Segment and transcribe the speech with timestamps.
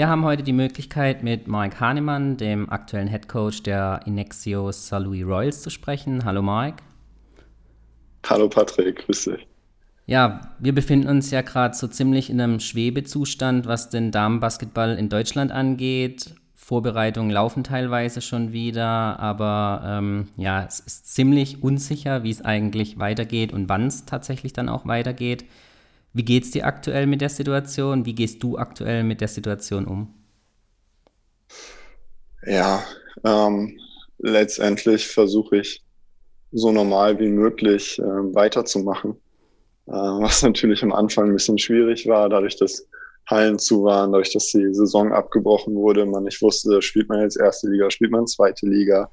[0.00, 4.92] Wir haben heute die Möglichkeit, mit Mike Hahnemann, dem aktuellen Head Coach der Inexio St.
[4.92, 6.24] Louis Royals, zu sprechen.
[6.24, 6.82] Hallo Mike.
[8.24, 9.46] Hallo Patrick, grüß dich.
[10.06, 15.10] Ja, wir befinden uns ja gerade so ziemlich in einem Schwebezustand, was den Damenbasketball in
[15.10, 16.34] Deutschland angeht.
[16.54, 22.98] Vorbereitungen laufen teilweise schon wieder, aber ähm, ja, es ist ziemlich unsicher, wie es eigentlich
[22.98, 25.44] weitergeht und wann es tatsächlich dann auch weitergeht.
[26.12, 28.04] Wie geht es dir aktuell mit der Situation?
[28.04, 30.14] Wie gehst du aktuell mit der Situation um?
[32.46, 32.82] Ja,
[33.24, 33.78] ähm,
[34.18, 35.82] letztendlich versuche ich
[36.52, 39.12] so normal wie möglich äh, weiterzumachen.
[39.86, 42.86] Äh, was natürlich am Anfang ein bisschen schwierig war, dadurch, dass
[43.28, 47.38] Hallen zu waren, dadurch, dass die Saison abgebrochen wurde, man nicht wusste, spielt man jetzt
[47.38, 49.10] erste Liga, spielt man zweite Liga,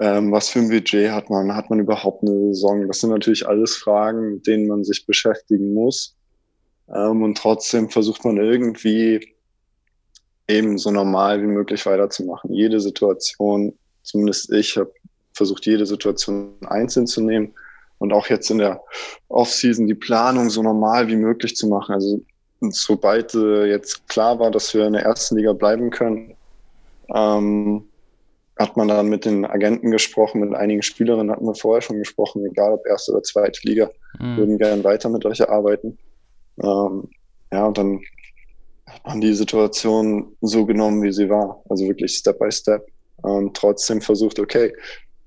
[0.00, 2.86] ähm, was für ein Budget hat man, hat man überhaupt eine Saison?
[2.88, 6.16] Das sind natürlich alles Fragen, mit denen man sich beschäftigen muss.
[6.88, 9.34] Ähm, und trotzdem versucht man irgendwie
[10.48, 12.52] eben so normal wie möglich weiterzumachen.
[12.52, 14.92] Jede Situation, zumindest ich habe
[15.34, 17.54] versucht, jede Situation einzeln zu nehmen
[17.98, 18.82] und auch jetzt in der
[19.28, 21.94] Offseason die Planung so normal wie möglich zu machen.
[21.94, 22.20] Also
[22.60, 26.34] sobald äh, jetzt klar war, dass wir in der ersten Liga bleiben können,
[27.14, 27.84] ähm,
[28.58, 32.44] hat man dann mit den Agenten gesprochen, mit einigen Spielerinnen hatten wir vorher schon gesprochen,
[32.44, 34.36] egal ob erste oder zweite Liga, mhm.
[34.36, 35.98] würden gerne weiter mit euch arbeiten.
[36.62, 37.08] Ähm,
[37.50, 38.00] ja, und dann
[38.86, 42.86] hat man die Situation so genommen, wie sie war, also wirklich Step by Step.
[43.22, 44.74] Und trotzdem versucht, okay,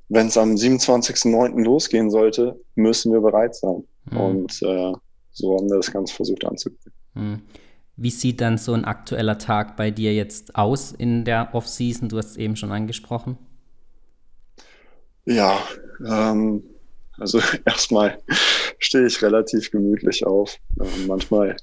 [0.09, 1.64] wenn es am 27.09.
[1.64, 3.84] losgehen sollte, müssen wir bereit sein.
[4.12, 4.18] Mhm.
[4.18, 4.94] Und äh,
[5.31, 6.94] so haben wir das Ganze versucht anzugehen.
[7.16, 7.42] Mhm.
[7.97, 12.09] Wie sieht dann so ein aktueller Tag bei dir jetzt aus in der Off-Season?
[12.09, 13.38] Du hast es eben schon angesprochen.
[15.25, 15.57] Ja,
[16.05, 16.63] ähm,
[17.17, 18.19] also erstmal
[18.79, 20.57] stehe ich relativ gemütlich auf.
[20.81, 21.55] Ähm, manchmal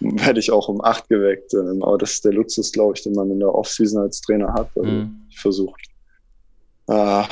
[0.00, 3.14] werde ich auch um acht geweckt, ähm, aber das ist der Luxus, glaube ich, den
[3.14, 4.70] man in der Off-Season als Trainer hat.
[4.76, 5.22] Also mhm.
[5.30, 5.74] ich versuche
[6.88, 7.24] äh,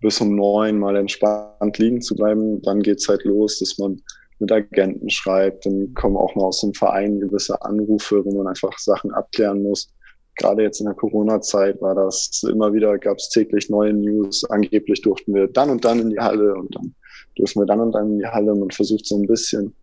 [0.00, 2.60] bis um neun mal entspannt liegen zu bleiben.
[2.62, 4.00] Dann geht es halt los, dass man
[4.38, 5.66] mit Agenten schreibt.
[5.66, 9.92] Dann kommen auch mal aus dem Verein gewisse Anrufe, wo man einfach Sachen abklären muss.
[10.36, 14.44] Gerade jetzt in der Corona-Zeit war das immer wieder, gab es täglich neue News.
[14.50, 16.94] Angeblich durften wir dann und dann in die Halle und dann
[17.38, 18.54] dürfen wir dann und dann in die Halle.
[18.54, 19.74] Man versucht so ein bisschen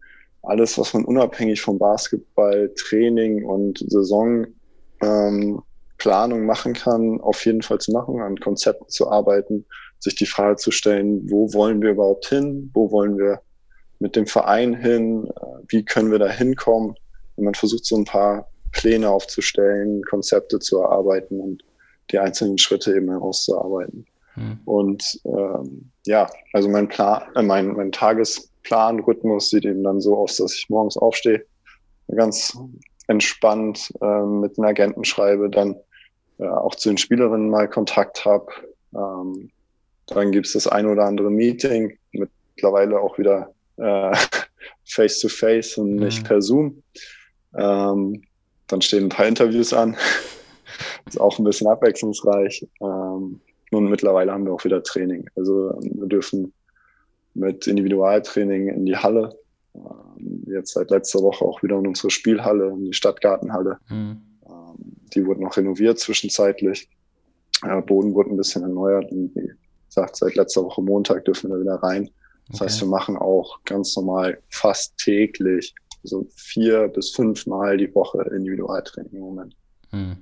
[0.43, 5.63] alles, was man unabhängig vom Basketball, Training und Saisonplanung
[6.01, 9.65] ähm, machen kann, auf jeden Fall zu machen, an Konzepten zu arbeiten,
[9.99, 13.41] sich die Frage zu stellen, wo wollen wir überhaupt hin, wo wollen wir
[13.99, 15.29] mit dem Verein hin,
[15.67, 16.95] wie können wir da hinkommen.
[17.35, 21.63] Und man versucht so ein paar Pläne aufzustellen, Konzepte zu erarbeiten und
[22.11, 24.05] die einzelnen Schritte eben herauszuarbeiten.
[24.33, 24.59] Hm.
[24.65, 30.37] Und ähm, ja, also mein Plan, äh, mein, mein Tagesplanrhythmus sieht eben dann so aus,
[30.37, 31.45] dass ich morgens aufstehe,
[32.15, 32.57] ganz
[33.07, 35.75] entspannt äh, mit den Agenten schreibe, dann
[36.37, 38.47] äh, auch zu den Spielerinnen mal Kontakt habe.
[38.95, 39.51] Ähm,
[40.07, 44.15] dann gibt es das ein oder andere Meeting, mittlerweile auch wieder äh,
[44.85, 46.27] face to face und nicht mhm.
[46.27, 46.83] per Zoom.
[47.55, 48.23] Ähm,
[48.67, 49.95] dann stehen ein paar Interviews an.
[51.07, 52.67] ist auch ein bisschen abwechslungsreich.
[52.81, 53.39] Ähm,
[53.71, 55.29] und mittlerweile haben wir auch wieder Training.
[55.35, 56.53] Also wir dürfen
[57.33, 59.37] mit Individualtraining in die Halle.
[59.75, 63.77] Ähm, jetzt seit letzter Woche auch wieder in unsere Spielhalle, in die Stadtgartenhalle.
[63.89, 64.21] Mhm.
[64.45, 64.75] Ähm,
[65.13, 66.89] die wurden noch renoviert zwischenzeitlich.
[67.63, 69.11] Der Boden wurde ein bisschen erneuert.
[69.11, 69.51] Und wie
[69.87, 72.09] gesagt, seit letzter Woche Montag dürfen wir wieder rein.
[72.49, 72.65] Das okay.
[72.65, 75.73] heißt, wir machen auch ganz normal fast täglich,
[76.03, 79.55] so vier bis fünf Mal die Woche Individualtraining im Moment.
[79.91, 80.17] Hm.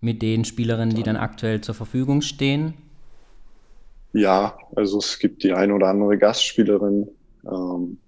[0.00, 2.74] Mit den Spielerinnen, die dann aktuell zur Verfügung stehen?
[4.12, 7.08] Ja, also es gibt die eine oder andere Gastspielerin.
[7.46, 7.98] Ähm,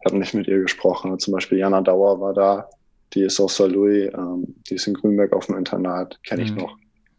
[0.00, 1.18] ich habe nicht mit ihr gesprochen.
[1.18, 2.68] Zum Beispiel Jana Dauer war da.
[3.14, 3.58] Die ist aus.
[3.60, 4.10] Louis.
[4.12, 6.20] Ähm, die ist in Grünberg auf dem Internat.
[6.24, 6.56] Kenne ich hm.
[6.56, 6.76] noch.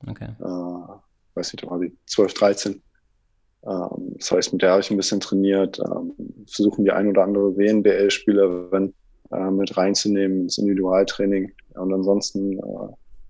[0.07, 0.29] Okay.
[0.39, 2.81] Äh, weiß nicht, da war sie 12, 13.
[3.65, 6.13] Ähm, das heißt, mit der habe ich ein bisschen trainiert, ähm,
[6.47, 8.93] versuchen die ein oder andere WNBL-Spielerin
[9.31, 11.51] äh, mit reinzunehmen ins Individualtraining.
[11.73, 12.61] Und ansonsten äh,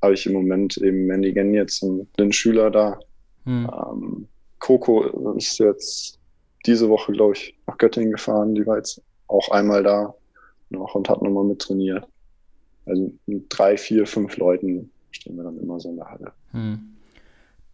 [0.02, 3.00] habe ich im Moment eben Mandy Gen jetzt einen Schüler da.
[3.46, 3.70] Hm.
[3.74, 4.28] Ähm,
[4.60, 6.20] Coco ist jetzt
[6.66, 8.56] diese Woche, glaube ich, nach Göttingen gefahren.
[8.56, 10.14] Die war jetzt auch einmal da
[10.70, 12.08] noch und hat nochmal mit trainiert.
[12.86, 16.32] Also mit drei, vier, fünf Leuten stehen wir dann immer so in der Halle.
[16.52, 16.95] Hm.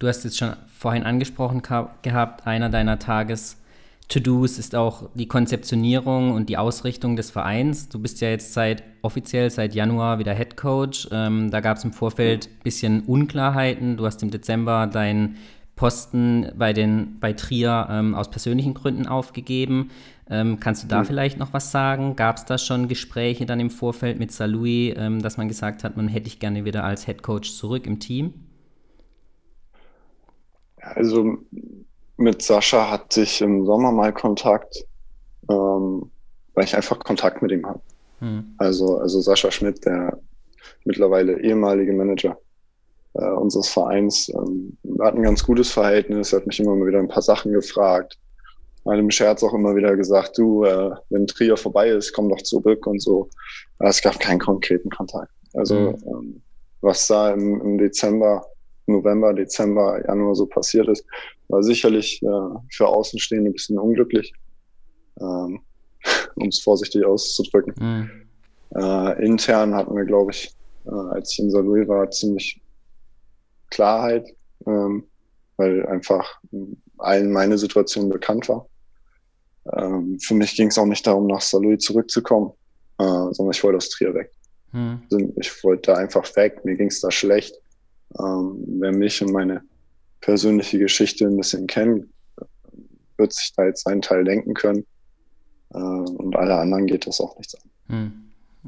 [0.02, 1.62] Du hast es schon vorhin angesprochen
[2.02, 7.88] gehabt, einer deiner Tages-To-Dos ist auch die Konzeptionierung und die Ausrichtung des Vereins.
[7.88, 11.06] Du bist ja jetzt seit offiziell seit Januar wieder Head Coach.
[11.12, 13.96] Ähm, da gab es im Vorfeld ein bisschen Unklarheiten.
[13.96, 15.36] Du hast im Dezember deinen
[15.76, 19.92] Posten bei, den, bei Trier ähm, aus persönlichen Gründen aufgegeben.
[20.28, 21.04] Ähm, kannst du da mhm.
[21.04, 22.16] vielleicht noch was sagen?
[22.16, 25.96] Gab es da schon Gespräche dann im Vorfeld mit Salui, ähm, dass man gesagt hat,
[25.96, 28.34] man hätte ich gerne wieder als Head Coach zurück im Team?
[30.82, 31.38] Also
[32.16, 34.84] mit Sascha hatte ich im Sommer mal Kontakt,
[35.48, 36.10] ähm,
[36.54, 37.80] weil ich einfach Kontakt mit ihm habe.
[38.20, 38.54] Mhm.
[38.58, 40.18] Also, also Sascha Schmidt, der
[40.84, 42.38] mittlerweile ehemalige Manager
[43.14, 47.08] äh, unseres Vereins, ähm, hat ein ganz gutes Verhältnis, hat mich immer mal wieder ein
[47.08, 48.18] paar Sachen gefragt
[48.84, 52.86] im Scherz auch immer wieder gesagt, du, äh, wenn Trier vorbei ist, komm doch zurück
[52.86, 53.28] und so.
[53.78, 55.30] Es gab keinen konkreten Kontakt.
[55.54, 55.96] Also mhm.
[56.06, 56.42] ähm,
[56.80, 58.44] was da im, im, Dezember,
[58.92, 61.04] November, Dezember, Januar so passiert ist,
[61.48, 64.32] war sicherlich äh, für Außenstehende ein bisschen unglücklich,
[65.20, 65.60] ähm,
[66.36, 67.74] um es vorsichtig auszudrücken.
[67.78, 68.10] Mhm.
[68.74, 70.54] Äh, intern hatten wir, glaube ich,
[70.86, 72.60] äh, als ich in Saarlouis war, ziemlich
[73.70, 74.28] Klarheit,
[74.66, 75.04] ähm,
[75.56, 76.40] weil einfach
[76.98, 78.66] allen meine Situation bekannt war.
[79.76, 82.52] Ähm, für mich ging es auch nicht darum, nach Saarlouis zurückzukommen,
[82.98, 84.32] äh, sondern ich wollte aus Trier weg.
[84.72, 85.02] Hm.
[85.10, 87.54] Also ich wollte da einfach weg, mir ging es da schlecht.
[88.18, 89.62] Ähm, wer mich und meine
[90.20, 92.06] persönliche Geschichte ein bisschen kennt,
[93.16, 94.86] wird sich da jetzt seinen Teil denken können.
[95.74, 97.70] Äh, und alle anderen geht das auch nichts an.
[97.88, 98.12] Hm.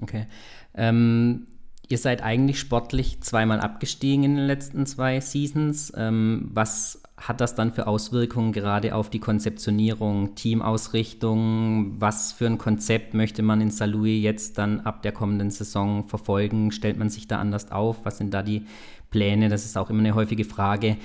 [0.02, 0.26] Okay.
[0.75, 1.46] Ähm,
[1.94, 5.93] ihr seid eigentlich sportlich zweimal abgestiegen in den letzten zwei Seasons.
[5.96, 11.94] Ähm, was hat das dann für Auswirkungen gerade auf die Konzeptionierung, Teamausrichtung?
[12.00, 16.73] Was für ein Konzept möchte man in Saarlouis jetzt dann ab der kommenden Saison verfolgen?
[16.73, 18.05] Stellt man sich da anders auf?
[18.05, 18.67] Was sind da die
[19.11, 19.49] Pläne?
[19.49, 20.96] Das ist auch immer eine häufige Frage,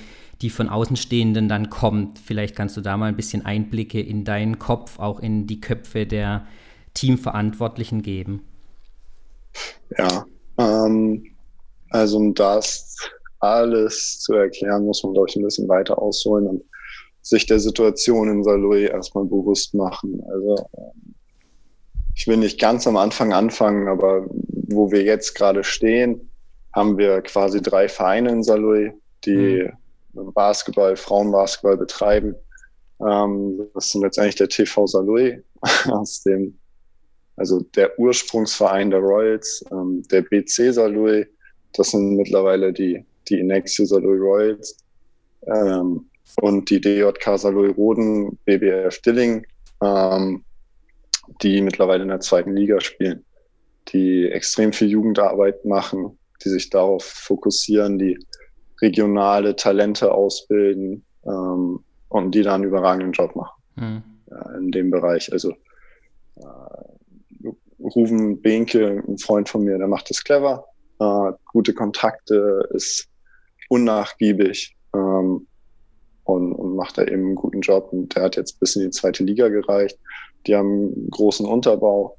[0.41, 2.17] die von Außenstehenden dann kommt.
[2.17, 6.07] Vielleicht kannst du da mal ein bisschen Einblicke in deinen Kopf, auch in die Köpfe
[6.07, 6.47] der
[6.95, 8.41] Teamverantwortlichen geben.
[9.95, 10.25] Ja,
[10.59, 11.25] ähm,
[11.89, 12.95] also um das
[13.39, 16.63] alles zu erklären, muss man, glaube ich, ein bisschen weiter ausholen und
[17.21, 20.21] sich der Situation in Saarlouis erstmal bewusst machen.
[20.31, 21.15] Also ähm,
[22.15, 24.27] ich will nicht ganz am Anfang anfangen, aber
[24.67, 26.29] wo wir jetzt gerade stehen,
[26.75, 28.91] haben wir quasi drei Vereine in Saarlouis,
[29.25, 29.69] die
[30.13, 30.33] mhm.
[30.33, 32.35] Basketball, Frauenbasketball betreiben.
[32.99, 35.41] Ähm, das sind letztendlich der TV Saarlouis
[35.91, 36.57] aus dem,
[37.39, 41.25] also der Ursprungsverein der Royals, ähm, der BC Saarlouis,
[41.73, 44.77] das sind mittlerweile die die Inexio Saloy Royals
[45.43, 46.05] ähm,
[46.41, 49.45] und die DJK Saloy Roden, BBF Dilling,
[49.81, 50.43] ähm,
[51.41, 53.23] die mittlerweile in der zweiten Liga spielen,
[53.89, 58.17] die extrem viel Jugendarbeit machen, die sich darauf fokussieren, die
[58.81, 64.03] regionale Talente ausbilden ähm, und die da einen überragenden Job machen mhm.
[64.31, 65.31] ja, in dem Bereich.
[65.31, 65.51] Also
[66.37, 66.68] äh,
[67.95, 70.65] Ruven Behnke, ein Freund von mir, der macht das clever,
[70.99, 73.07] äh, gute Kontakte, ist
[73.69, 75.47] unnachgiebig ähm,
[76.23, 77.89] und, und macht da eben einen guten Job.
[77.91, 79.97] Und der hat jetzt bis in die zweite Liga gereicht.
[80.47, 82.17] Die haben einen großen Unterbau.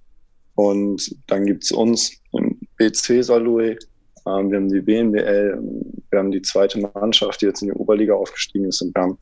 [0.54, 3.78] Und dann gibt's uns im BC Salui.
[4.26, 5.58] Ähm, wir haben die BNBL.
[6.10, 8.82] Wir haben die zweite Mannschaft, die jetzt in die Oberliga aufgestiegen ist.
[8.82, 9.18] Und wir haben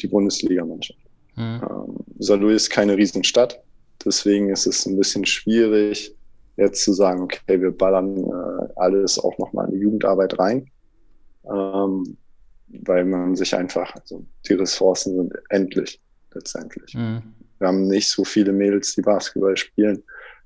[0.00, 1.00] die Bundesligamannschaft.
[1.36, 1.60] Mhm.
[1.62, 3.62] Ähm, Salui ist keine Riesenstadt.
[4.04, 6.14] Deswegen ist es ein bisschen schwierig,
[6.56, 10.70] jetzt zu sagen, okay, wir ballern äh, alles auch nochmal in die Jugendarbeit rein
[11.44, 12.16] ähm,
[12.68, 16.00] weil man sich einfach, also die Ressourcen sind endlich
[16.32, 16.94] letztendlich.
[16.94, 17.22] Mhm.
[17.58, 20.02] Wir haben nicht so viele Mädels, die Basketball spielen.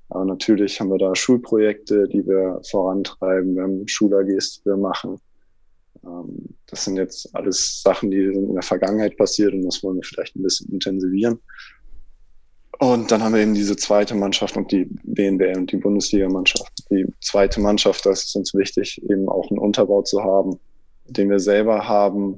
[0.09, 3.55] Aber natürlich haben wir da Schulprojekte, die wir vorantreiben.
[3.55, 5.19] Wir haben Schul-AGs, die wir machen.
[6.03, 9.97] Ähm, das sind jetzt alles Sachen, die sind in der Vergangenheit passiert und das wollen
[9.97, 11.39] wir vielleicht ein bisschen intensivieren.
[12.79, 16.71] Und dann haben wir eben diese zweite Mannschaft und die BNBL und die Bundesligamannschaft.
[16.89, 20.59] Die zweite Mannschaft, das ist uns wichtig, eben auch einen Unterbau zu haben,
[21.05, 22.37] den wir selber haben,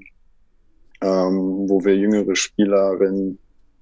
[1.01, 3.39] ähm, wo wir jüngere Spielerinnen,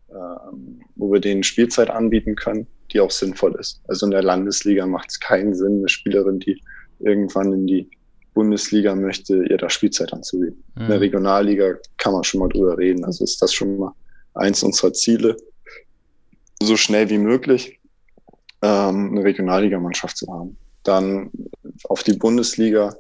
[0.09, 3.81] ähm, wo wir denen Spielzeit anbieten können, die auch sinnvoll ist.
[3.87, 6.61] Also in der Landesliga macht es keinen Sinn, eine Spielerin, die
[6.99, 7.89] irgendwann in die
[8.33, 10.63] Bundesliga möchte, ihr da Spielzeit anzubieten.
[10.75, 10.81] Mhm.
[10.83, 13.03] In der Regionalliga kann man schon mal drüber reden.
[13.03, 13.93] Also ist das schon mal
[14.33, 15.35] eins unserer Ziele,
[16.61, 17.79] so schnell wie möglich
[18.61, 20.57] ähm, eine Regionalligamannschaft zu haben.
[20.83, 21.31] Dann
[21.85, 22.95] auf die Bundesliga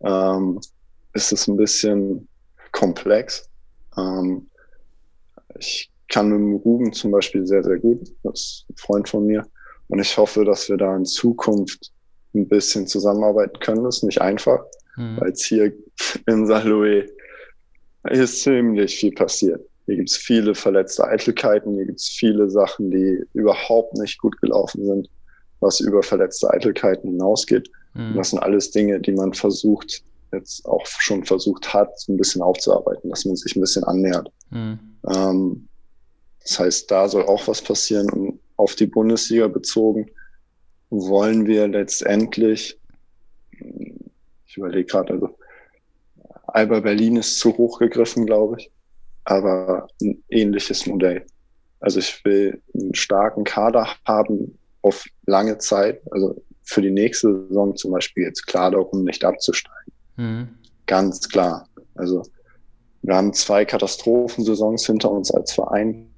[0.00, 0.60] ähm,
[1.14, 2.28] ist es ein bisschen
[2.72, 3.48] komplex.
[3.96, 4.48] Ähm,
[5.58, 8.08] ich kann mit dem Ruben zum Beispiel sehr, sehr gut.
[8.22, 9.46] Das ist ein Freund von mir.
[9.88, 11.92] Und ich hoffe, dass wir da in Zukunft
[12.34, 13.84] ein bisschen zusammenarbeiten können.
[13.84, 14.60] Das ist nicht einfach,
[14.96, 15.20] mhm.
[15.20, 15.72] weil es hier
[16.26, 17.10] in Saarlouis
[18.10, 19.60] ist ziemlich viel passiert.
[19.86, 24.40] Hier gibt es viele verletzte Eitelkeiten, hier gibt es viele Sachen, die überhaupt nicht gut
[24.40, 25.08] gelaufen sind,
[25.60, 27.70] was über verletzte Eitelkeiten hinausgeht.
[27.94, 28.14] Mhm.
[28.16, 32.42] das sind alles Dinge, die man versucht jetzt auch schon versucht hat, so ein bisschen
[32.42, 34.30] aufzuarbeiten, dass man sich ein bisschen annähert.
[34.50, 34.78] Mhm.
[35.08, 35.68] Ähm,
[36.42, 40.10] das heißt, da soll auch was passieren und auf die Bundesliga bezogen,
[40.90, 42.78] wollen wir letztendlich,
[43.50, 45.38] ich überlege gerade, also
[46.46, 48.70] Alba Berlin ist zu hoch gegriffen, glaube ich,
[49.26, 51.26] aber ein ähnliches Modell.
[51.80, 57.76] Also ich will einen starken Kader haben auf lange Zeit, also für die nächste Saison
[57.76, 59.92] zum Beispiel jetzt klar darum, nicht abzusteigen.
[60.16, 60.48] Mhm.
[60.86, 61.68] Ganz klar.
[61.96, 62.22] Also
[63.02, 66.08] wir haben zwei Katastrophensaisons hinter uns als Verein.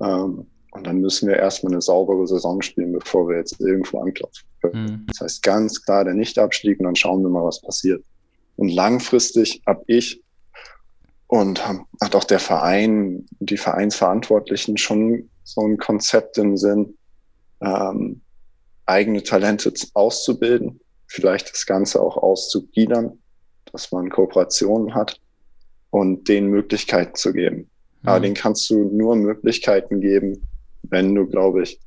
[0.00, 4.48] Ähm, und dann müssen wir erstmal eine saubere Saison spielen, bevor wir jetzt irgendwo anklopfen
[4.60, 4.84] können.
[4.84, 5.06] Mhm.
[5.08, 8.04] Das heißt ganz klar der Nichtabstieg und dann schauen wir mal, was passiert.
[8.56, 10.21] Und langfristig habe ich
[11.32, 16.98] und hat auch der Verein, die Vereinsverantwortlichen schon so ein Konzept im Sinn,
[17.62, 18.20] ähm,
[18.84, 23.18] eigene Talente auszubilden, vielleicht das Ganze auch auszugliedern,
[23.72, 25.22] dass man Kooperationen hat
[25.88, 27.70] und denen Möglichkeiten zu geben.
[28.02, 28.08] Mhm.
[28.08, 30.42] Aber denen kannst du nur Möglichkeiten geben,
[30.82, 31.80] wenn du, glaube ich,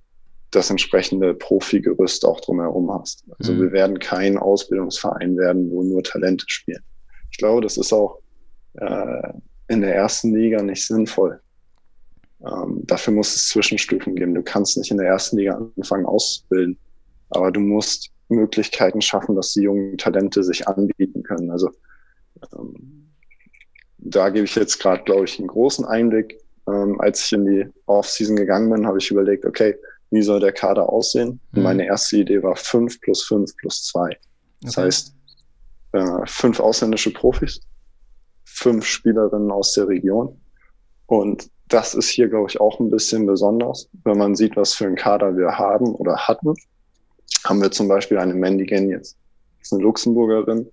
[0.50, 3.24] das entsprechende Profi-Gerüst auch drumherum hast.
[3.38, 3.62] Also mhm.
[3.62, 6.82] wir werden kein Ausbildungsverein werden, wo nur Talente spielen.
[7.30, 8.25] Ich glaube, das ist auch
[8.78, 9.34] äh,
[9.68, 11.40] in der ersten Liga nicht sinnvoll.
[12.46, 14.36] Ähm, dafür muss es Zwischenstufen geben.
[14.36, 16.78] Du kannst nicht in der ersten Liga anfangen auszubilden,
[17.30, 21.52] aber du musst Möglichkeiten schaffen, dass die jungen Talente sich anbieten können.
[21.52, 21.72] Also
[22.54, 23.10] ähm,
[23.98, 26.40] da gebe ich jetzt gerade, glaube ich, einen großen Einblick.
[26.68, 29.76] Ähm, als ich in die Offseason gegangen bin, habe ich überlegt, okay,
[30.12, 31.40] wie soll der Kader aussehen?
[31.52, 31.64] Mhm.
[31.64, 34.18] Meine erste Idee war fünf plus fünf plus zwei.
[34.62, 34.88] Das okay.
[34.88, 35.16] heißt,
[35.94, 37.60] äh, fünf ausländische Profis,
[38.56, 40.40] fünf Spielerinnen aus der Region.
[41.08, 44.86] Und das ist hier, glaube ich, auch ein bisschen besonders, wenn man sieht, was für
[44.86, 46.54] einen Kader wir haben oder hatten.
[47.44, 49.18] Haben wir zum Beispiel eine Mandy jetzt.
[49.60, 50.68] Das ist eine Luxemburgerin.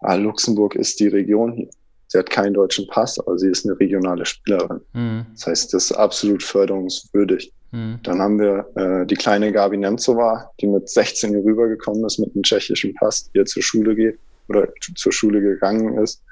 [0.00, 1.70] Ah, Luxemburg ist die Region hier.
[2.08, 4.80] Sie hat keinen deutschen Pass, aber sie ist eine regionale Spielerin.
[4.92, 5.26] Mhm.
[5.32, 7.52] Das heißt, das ist absolut förderungswürdig.
[7.72, 7.98] Mhm.
[8.04, 12.34] Dann haben wir äh, die kleine Gabi Nemcova, die mit 16 hier rübergekommen ist mit
[12.34, 14.18] einem tschechischen Pass, die jetzt zur Schule geht
[14.48, 16.22] oder zur Schule gegangen ist.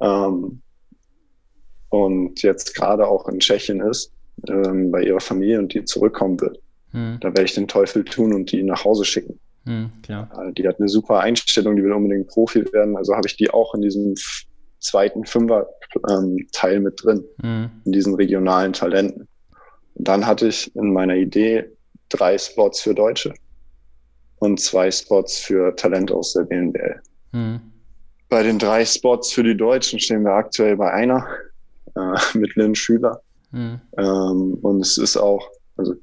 [0.00, 0.62] Ähm,
[1.88, 4.12] und jetzt gerade auch in Tschechien ist,
[4.48, 6.58] ähm, bei ihrer Familie und die zurückkommen wird.
[6.92, 7.18] Mhm.
[7.20, 9.38] Da werde ich den Teufel tun und die nach Hause schicken.
[10.02, 10.30] Klar.
[10.38, 12.96] Äh, die hat eine super Einstellung, die will unbedingt Profi werden.
[12.96, 14.14] Also habe ich die auch in diesem
[14.80, 17.70] zweiten Fünfer-Teil ähm, mit drin, mhm.
[17.84, 19.28] in diesen regionalen Talenten.
[19.94, 21.64] Und dann hatte ich in meiner Idee
[22.08, 23.34] drei Spots für Deutsche
[24.36, 27.00] und zwei Spots für Talente aus der BNBL.
[28.32, 31.28] Bei den drei Spots für die Deutschen stehen wir aktuell bei einer
[31.94, 33.20] äh, mit Lynn Schüler.
[33.50, 33.78] Mhm.
[33.98, 35.94] Ähm, und es ist auch, also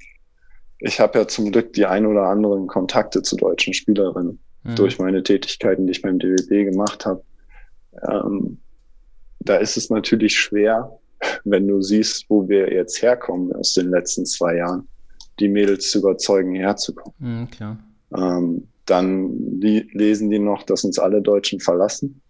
[0.78, 4.76] ich habe ja zum Glück die ein oder anderen Kontakte zu deutschen Spielerinnen mhm.
[4.76, 7.20] durch meine Tätigkeiten, die ich beim DWB gemacht habe.
[8.08, 8.58] Ähm,
[9.40, 11.00] da ist es natürlich schwer,
[11.42, 14.86] wenn du siehst, wo wir jetzt herkommen aus den letzten zwei Jahren,
[15.40, 17.48] die Mädels zu überzeugen, herzukommen.
[17.58, 17.78] Mhm.
[18.16, 22.20] Ähm, dann lesen die noch, dass uns alle Deutschen verlassen,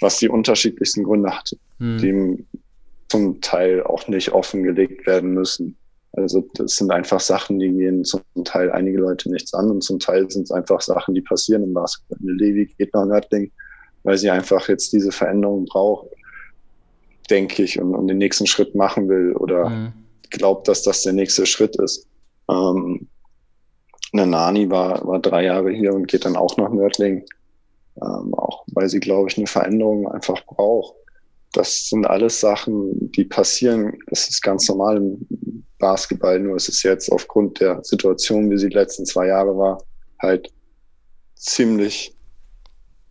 [0.00, 1.98] was die unterschiedlichsten Gründe hatte, mhm.
[1.98, 2.46] die
[3.08, 5.76] zum Teil auch nicht offengelegt werden müssen.
[6.12, 9.98] Also das sind einfach Sachen, die gehen zum Teil einige Leute nichts an und zum
[9.98, 12.18] Teil sind es einfach Sachen, die passieren im Basketball.
[12.20, 13.50] Eine Levi geht nach Nördling,
[14.02, 16.08] weil sie einfach jetzt diese Veränderung braucht
[17.30, 19.92] denke ich, und, und den nächsten Schritt machen will oder mhm.
[20.30, 22.06] glaubt, dass das der nächste Schritt ist.
[22.50, 23.08] Ähm,
[24.12, 27.24] eine Nani war, war drei Jahre hier und geht dann auch nach Nördling,
[28.02, 30.94] ähm, auch weil sie, glaube ich, eine Veränderung einfach braucht.
[31.52, 33.98] Das sind alles Sachen, die passieren.
[34.06, 35.26] Das ist ganz normal im
[35.78, 39.82] Basketball, nur es ist jetzt aufgrund der Situation, wie sie die letzten zwei Jahre war,
[40.20, 40.52] halt
[41.34, 42.14] ziemlich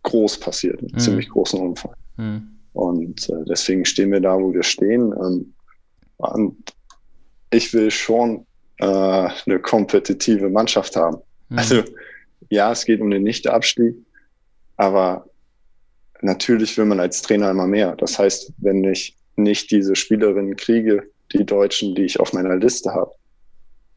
[0.04, 0.98] groß passiert, mhm.
[0.98, 1.92] ziemlich großen Umfang.
[2.16, 2.56] Mhm.
[2.72, 5.12] Und äh, deswegen stehen wir da, wo wir stehen.
[5.12, 5.52] Ähm,
[6.16, 6.74] und
[7.50, 8.46] ich will schon
[8.80, 11.18] äh, eine kompetitive Mannschaft haben.
[11.48, 11.58] Mhm.
[11.58, 11.82] Also
[12.48, 13.94] ja, es geht um den Nichtabstieg,
[14.76, 15.26] aber
[16.22, 17.96] natürlich will man als Trainer immer mehr.
[17.96, 22.92] Das heißt, wenn ich nicht diese Spielerinnen kriege, die Deutschen, die ich auf meiner Liste
[22.92, 23.12] habe,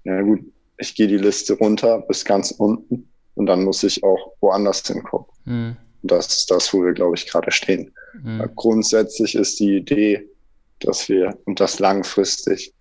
[0.03, 0.41] na gut,
[0.77, 5.33] ich gehe die Liste runter bis ganz unten und dann muss ich auch woanders hingucken.
[5.45, 5.77] Mhm.
[6.03, 7.93] Das ist das, wo wir, glaube ich, gerade stehen.
[8.21, 8.51] Mhm.
[8.55, 10.27] Grundsätzlich ist die Idee,
[10.79, 12.73] dass wir und das langfristig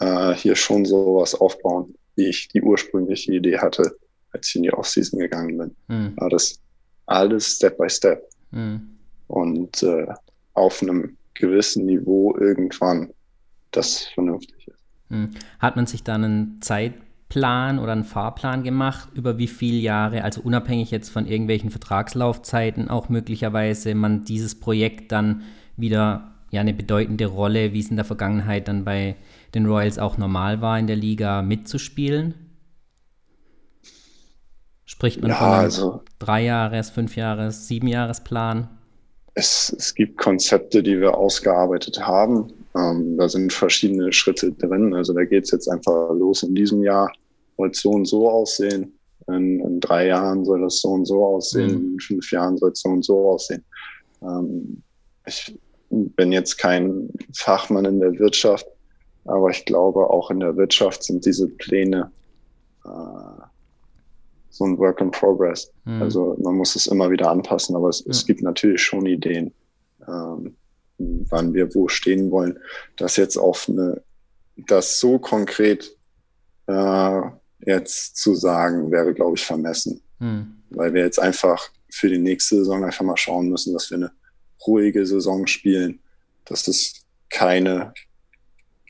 [0.00, 3.96] äh, hier schon sowas aufbauen, wie ich die ursprüngliche Idee hatte,
[4.32, 5.76] als ich in die Offseason gegangen bin.
[5.88, 6.16] Mhm.
[6.16, 6.60] War das
[7.06, 8.22] alles Step by Step.
[8.50, 8.98] Mhm.
[9.28, 10.06] Und äh,
[10.54, 13.12] auf einem gewissen Niveau irgendwann
[13.70, 14.84] das vernünftig ist.
[15.08, 15.30] Mhm.
[15.58, 16.94] Hat man sich da einen Zeit
[17.28, 22.88] Plan oder einen Fahrplan gemacht, über wie viele Jahre, also unabhängig jetzt von irgendwelchen Vertragslaufzeiten,
[22.88, 25.42] auch möglicherweise man dieses Projekt dann
[25.76, 29.16] wieder ja eine bedeutende Rolle, wie es in der Vergangenheit dann bei
[29.54, 32.34] den Royals auch normal war, in der Liga mitzuspielen?
[34.84, 38.68] Spricht man ja, von einem also, Drei-Jahres-, Fünf-Jahres-, Sieben-Jahres-Plan?
[39.34, 42.52] Es, es gibt Konzepte, die wir ausgearbeitet haben.
[42.74, 44.94] Ähm, da sind verschiedene Schritte drin.
[44.94, 47.12] Also da geht es jetzt einfach los in diesem Jahr,
[47.56, 48.98] soll es so und so aussehen.
[49.28, 51.70] In, in, drei Jahren soll das so und so aussehen.
[51.70, 51.92] Mhm.
[51.92, 53.64] In fünf Jahren soll es so und so aussehen.
[54.22, 54.82] Ähm,
[55.26, 55.54] ich
[55.90, 58.66] bin jetzt kein Fachmann in der Wirtschaft,
[59.24, 62.10] aber ich glaube, auch in der Wirtschaft sind diese Pläne
[62.84, 63.42] äh,
[64.50, 65.72] so ein Work in Progress.
[65.84, 66.02] Mhm.
[66.02, 68.10] Also man muss es immer wieder anpassen, aber es, ja.
[68.10, 69.52] es gibt natürlich schon Ideen,
[70.06, 70.56] ähm,
[70.98, 72.58] wann wir wo stehen wollen.
[72.96, 74.02] Das jetzt auf eine,
[74.56, 75.96] das so konkret
[76.66, 77.20] äh,
[77.60, 80.00] jetzt zu sagen, wäre, glaube ich, vermessen.
[80.18, 80.56] Mhm.
[80.70, 84.12] Weil wir jetzt einfach für die nächste Saison einfach mal schauen müssen, dass wir eine
[84.66, 86.00] ruhige Saison spielen,
[86.44, 87.92] dass es keine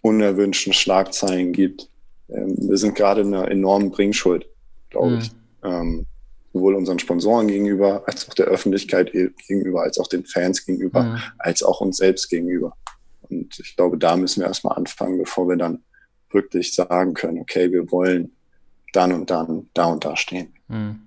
[0.02, 1.88] unerwünschten Schlagzeilen gibt.
[2.28, 4.46] Ähm, wir sind gerade in einer enormen Bringschuld,
[4.90, 5.18] glaube mhm.
[5.18, 5.30] ich.
[5.64, 6.06] Ähm,
[6.52, 11.18] sowohl unseren Sponsoren gegenüber, als auch der Öffentlichkeit gegenüber, als auch den Fans gegenüber, mhm.
[11.38, 12.74] als auch uns selbst gegenüber.
[13.28, 15.82] Und ich glaube, da müssen wir erstmal anfangen, bevor wir dann
[16.30, 18.32] wirklich sagen können, okay, wir wollen
[18.92, 20.48] dann und dann da und da stehen.
[20.68, 21.00] Mhm.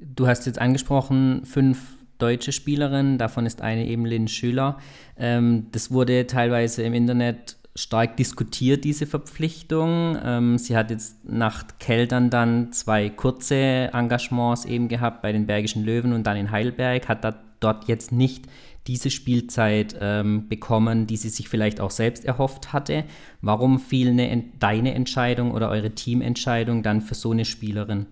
[0.00, 1.78] Du hast jetzt angesprochen, fünf
[2.18, 4.78] deutsche Spielerinnen, davon ist eine eben Lynn Schüler.
[5.16, 10.16] Ähm, das wurde teilweise im Internet stark diskutiert, diese Verpflichtung.
[10.22, 15.84] Ähm, sie hat jetzt nach Keltern dann zwei kurze Engagements eben gehabt bei den Bergischen
[15.84, 18.46] Löwen und dann in Heidelberg, hat da dort jetzt nicht
[18.86, 23.04] diese Spielzeit ähm, bekommen, die sie sich vielleicht auch selbst erhofft hatte.
[23.40, 28.06] Warum fiel eine, deine Entscheidung oder eure Teamentscheidung dann für so eine Spielerin?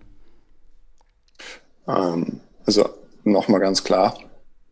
[1.87, 2.89] Ähm, also
[3.25, 4.19] nochmal ganz klar,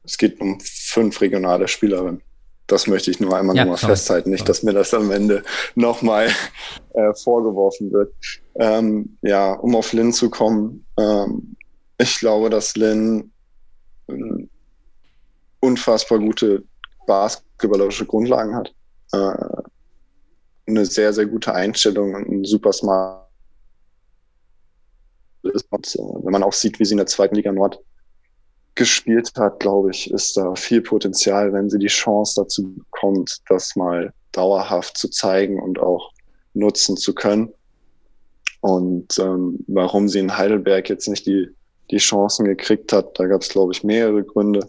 [0.02, 2.22] es geht um fünf regionale Spielerinnen.
[2.70, 5.42] Das möchte ich nur einmal ja, nochmal festhalten, nicht, dass mir das am Ende
[5.74, 6.28] nochmal
[6.94, 8.14] äh, vorgeworfen wird.
[8.54, 11.56] Ähm, ja, um auf Lynn zu kommen, ähm,
[11.98, 13.32] ich glaube, dass Lynn
[14.06, 14.46] äh,
[15.60, 16.62] unfassbar gute
[17.06, 18.72] basketballerische Grundlagen hat.
[19.12, 19.62] Äh,
[20.66, 23.26] eine sehr, sehr gute Einstellung und ein super smart
[25.42, 27.80] und, äh, wenn man auch sieht, wie sie in der zweiten Liga Nord
[28.80, 33.76] gespielt hat, glaube ich, ist da viel Potenzial, wenn sie die Chance dazu bekommt, das
[33.76, 36.12] mal dauerhaft zu zeigen und auch
[36.54, 37.52] nutzen zu können.
[38.62, 41.50] Und ähm, warum sie in Heidelberg jetzt nicht die,
[41.90, 44.66] die Chancen gekriegt hat, da gab es, glaube ich, mehrere Gründe.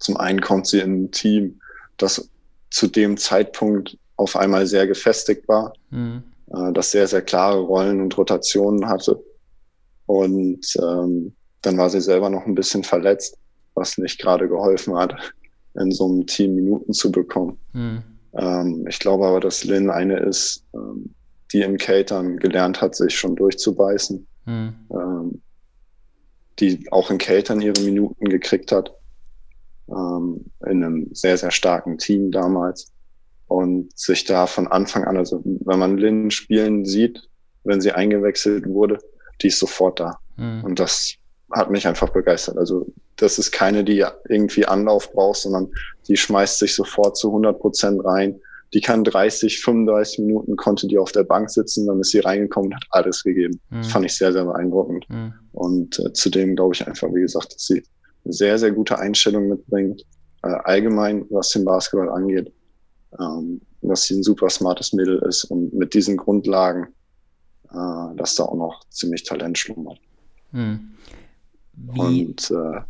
[0.00, 1.60] Zum einen kommt sie in ein Team,
[1.98, 2.28] das
[2.70, 6.24] zu dem Zeitpunkt auf einmal sehr gefestigt war, mhm.
[6.52, 9.22] äh, das sehr, sehr klare Rollen und Rotationen hatte.
[10.06, 13.38] Und ähm, dann war sie selber noch ein bisschen verletzt,
[13.74, 15.14] was nicht gerade geholfen hat,
[15.74, 17.58] in so einem Team Minuten zu bekommen.
[17.72, 18.02] Mhm.
[18.34, 21.14] Ähm, ich glaube aber, dass Lynn eine ist, ähm,
[21.52, 24.74] die im Catern gelernt hat, sich schon durchzubeißen, mhm.
[24.90, 25.42] ähm,
[26.58, 28.94] die auch in Catern ihre Minuten gekriegt hat,
[29.88, 32.92] ähm, in einem sehr, sehr starken Team damals
[33.48, 37.28] und sich da von Anfang an, also wenn man Lynn spielen sieht,
[37.64, 38.98] wenn sie eingewechselt wurde,
[39.40, 40.18] die ist sofort da.
[40.36, 40.64] Mhm.
[40.64, 41.16] Und das
[41.52, 42.56] hat mich einfach begeistert.
[42.58, 42.86] Also
[43.16, 45.70] das ist keine, die irgendwie Anlauf braucht, sondern
[46.08, 48.40] die schmeißt sich sofort zu 100 Prozent rein.
[48.74, 52.70] Die kann 30, 35 Minuten, konnte die auf der Bank sitzen, dann ist sie reingekommen
[52.70, 53.60] und hat alles gegeben.
[53.70, 53.76] Mhm.
[53.76, 55.08] Das fand ich sehr, sehr beeindruckend.
[55.10, 55.34] Mhm.
[55.52, 57.82] Und äh, zudem glaube ich einfach, wie gesagt, dass sie
[58.24, 60.02] eine sehr, sehr gute Einstellung mitbringt,
[60.42, 62.52] äh, allgemein, was den Basketball angeht,
[63.20, 66.88] ähm, dass sie ein super smartes Mittel ist und mit diesen Grundlagen,
[67.70, 69.98] äh, dass da auch noch ziemlich Talent schlummert.
[70.52, 70.92] Mhm.
[71.74, 72.26] Wie?
[72.26, 72.80] Und äh,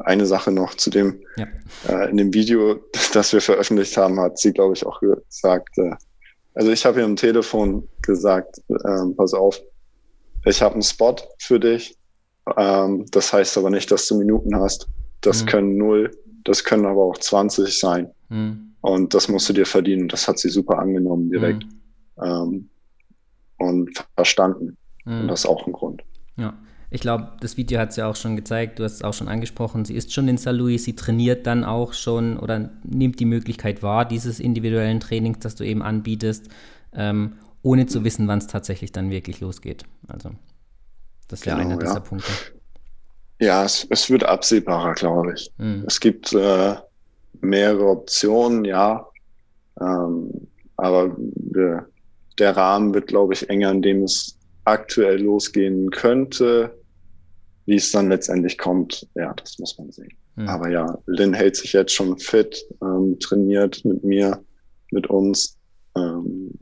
[0.00, 1.46] eine Sache noch zu dem, ja.
[1.88, 2.80] äh, in dem Video,
[3.12, 5.94] das wir veröffentlicht haben, hat sie, glaube ich, auch gesagt, äh,
[6.54, 9.60] also ich habe ihr am Telefon gesagt, äh, pass auf,
[10.44, 11.96] ich habe einen Spot für dich.
[12.56, 14.88] Ähm, das heißt aber nicht, dass du Minuten hast.
[15.20, 15.46] Das mhm.
[15.46, 16.10] können null,
[16.44, 18.10] das können aber auch 20 sein.
[18.28, 18.74] Mhm.
[18.80, 20.08] Und das musst du dir verdienen.
[20.08, 21.64] Das hat sie super angenommen direkt.
[21.64, 22.22] Mhm.
[22.24, 22.70] Ähm,
[23.58, 24.76] und verstanden.
[25.04, 25.28] Und mhm.
[25.28, 26.02] das ist auch ein Grund.
[26.36, 26.56] Ja.
[26.90, 29.28] Ich glaube, das Video hat es ja auch schon gezeigt, du hast es auch schon
[29.28, 30.52] angesprochen, sie ist schon in St.
[30.52, 35.54] Louis, sie trainiert dann auch schon oder nimmt die Möglichkeit wahr, dieses individuellen Trainings, das
[35.54, 36.48] du eben anbietest,
[36.94, 39.84] ähm, ohne zu wissen, wann es tatsächlich dann wirklich losgeht.
[40.06, 40.30] Also,
[41.28, 42.00] das wäre genau, einer dieser ja.
[42.00, 42.32] Punkte.
[43.40, 45.52] Ja, es, es wird absehbarer, glaube ich.
[45.58, 45.84] Mhm.
[45.86, 46.74] Es gibt äh,
[47.40, 49.06] mehrere Optionen, ja.
[49.80, 51.86] Ähm, aber der,
[52.38, 56.77] der Rahmen wird, glaube ich, enger, in dem es aktuell losgehen könnte.
[57.68, 60.16] Wie es dann letztendlich kommt, ja, das muss man sehen.
[60.36, 60.48] Mhm.
[60.48, 64.42] Aber ja, Lynn hält sich jetzt schon fit, ähm, trainiert mit mir,
[64.90, 65.58] mit uns.
[65.94, 66.54] Ähm,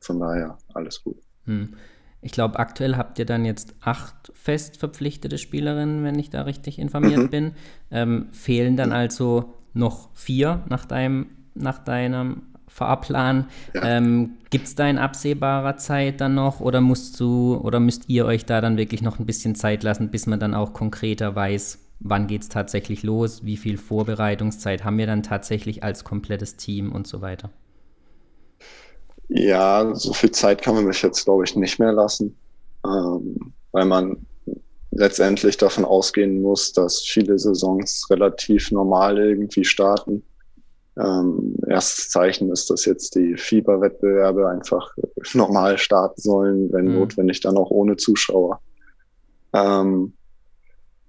[0.00, 1.16] von daher alles gut.
[1.44, 1.74] Mhm.
[2.22, 6.80] Ich glaube, aktuell habt ihr dann jetzt acht fest verpflichtete Spielerinnen, wenn ich da richtig
[6.80, 7.30] informiert mhm.
[7.30, 7.52] bin.
[7.92, 13.46] Ähm, fehlen dann also noch vier nach deinem, nach deinem Fahrplan.
[13.74, 13.96] Ja.
[13.96, 18.26] Ähm, Gibt es da in absehbarer Zeit dann noch oder musst du oder müsst ihr
[18.26, 21.78] euch da dann wirklich noch ein bisschen Zeit lassen, bis man dann auch konkreter weiß,
[22.00, 26.92] wann geht es tatsächlich los, wie viel Vorbereitungszeit haben wir dann tatsächlich als komplettes Team
[26.92, 27.48] und so weiter?
[29.28, 32.36] Ja, so viel Zeit kann man sich jetzt, glaube ich, nicht mehr lassen,
[32.84, 34.18] ähm, weil man
[34.90, 40.22] letztendlich davon ausgehen muss, dass viele Saisons relativ normal irgendwie starten.
[40.98, 44.90] Ähm, erstes Zeichen ist, dass jetzt die Fieberwettbewerbe einfach
[45.34, 46.94] normal starten sollen, wenn mhm.
[46.94, 48.60] notwendig dann auch ohne Zuschauer.
[49.52, 50.14] Ähm,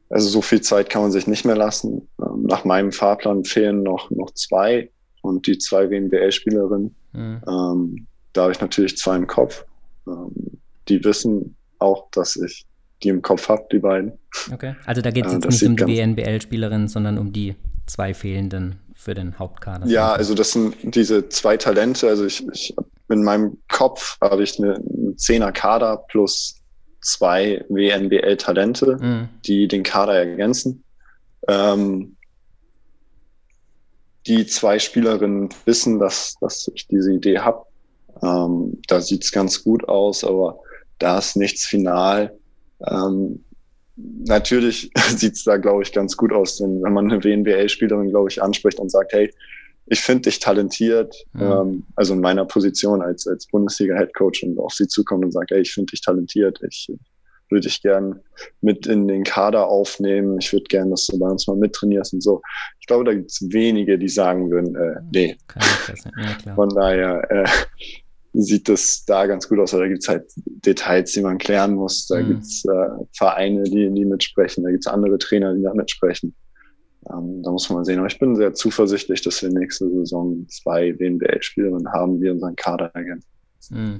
[0.09, 2.07] also so viel Zeit kann man sich nicht mehr lassen.
[2.21, 4.89] Ähm, nach meinem Fahrplan fehlen noch, noch zwei
[5.21, 6.95] und die zwei WNBL-Spielerinnen.
[7.13, 7.41] Mhm.
[7.47, 9.65] Ähm, da habe ich natürlich zwei im Kopf.
[10.07, 12.65] Ähm, die wissen auch, dass ich
[13.03, 14.13] die im Kopf habe, die beiden.
[14.51, 14.75] Okay.
[14.85, 18.79] Also da geht es äh, jetzt nicht um die WNBL-Spielerinnen, sondern um die zwei fehlenden
[18.97, 19.87] für den Hauptkader.
[19.87, 22.07] Ja, also das sind diese zwei Talente.
[22.07, 22.75] Also ich, ich
[23.09, 26.61] in meinem Kopf habe ich eine, einen Zehner-Kader plus
[27.01, 29.29] zwei WNBL-Talente, mhm.
[29.45, 30.83] die den Kader ergänzen.
[31.47, 32.17] Ähm,
[34.25, 37.65] die zwei Spielerinnen wissen, dass, dass ich diese Idee habe.
[38.21, 40.59] Ähm, da sieht's ganz gut aus, aber
[40.99, 42.35] da ist nichts final.
[42.85, 43.45] Ähm,
[43.97, 48.41] natürlich sieht's da, glaube ich, ganz gut aus, denn wenn man eine WNBL-Spielerin, glaube ich,
[48.41, 49.31] anspricht und sagt, hey,
[49.87, 51.41] ich finde dich talentiert, mhm.
[51.41, 55.61] ähm, also in meiner Position als, als Bundesliga-Headcoach und auf sie zukommt und sagt, hey,
[55.61, 56.89] ich finde dich talentiert, ich
[57.49, 58.19] würde ich gern
[58.59, 62.21] mit in den Kader aufnehmen, ich würde gern, dass du bei uns mal mittrainierst und
[62.21, 62.41] so.
[62.81, 65.37] Ich glaube, da gibt es wenige, die sagen würden, äh, nee.
[66.45, 67.47] Ja, Von daher äh,
[68.43, 71.75] sieht das da ganz gut aus, aber da gibt es halt Details, die man klären
[71.75, 72.27] muss, da mhm.
[72.27, 76.35] gibt es äh, Vereine, die, die mitsprechen, da gibt es andere Trainer, die da mitsprechen.
[77.09, 77.99] Ähm, da muss man sehen.
[77.99, 82.91] Aber ich bin sehr zuversichtlich, dass wir nächste Saison zwei WNBL-Spielerinnen haben, die unseren Kader
[82.93, 83.27] ergänzen.
[83.69, 83.99] Mhm.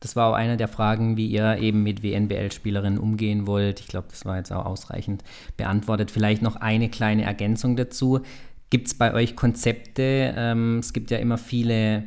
[0.00, 3.80] Das war auch eine der Fragen, wie ihr eben mit WNBL-Spielerinnen umgehen wollt.
[3.80, 5.24] Ich glaube, das war jetzt auch ausreichend
[5.56, 6.10] beantwortet.
[6.10, 8.20] Vielleicht noch eine kleine Ergänzung dazu.
[8.68, 10.34] Gibt es bei euch Konzepte?
[10.36, 12.04] Ähm, es gibt ja immer viele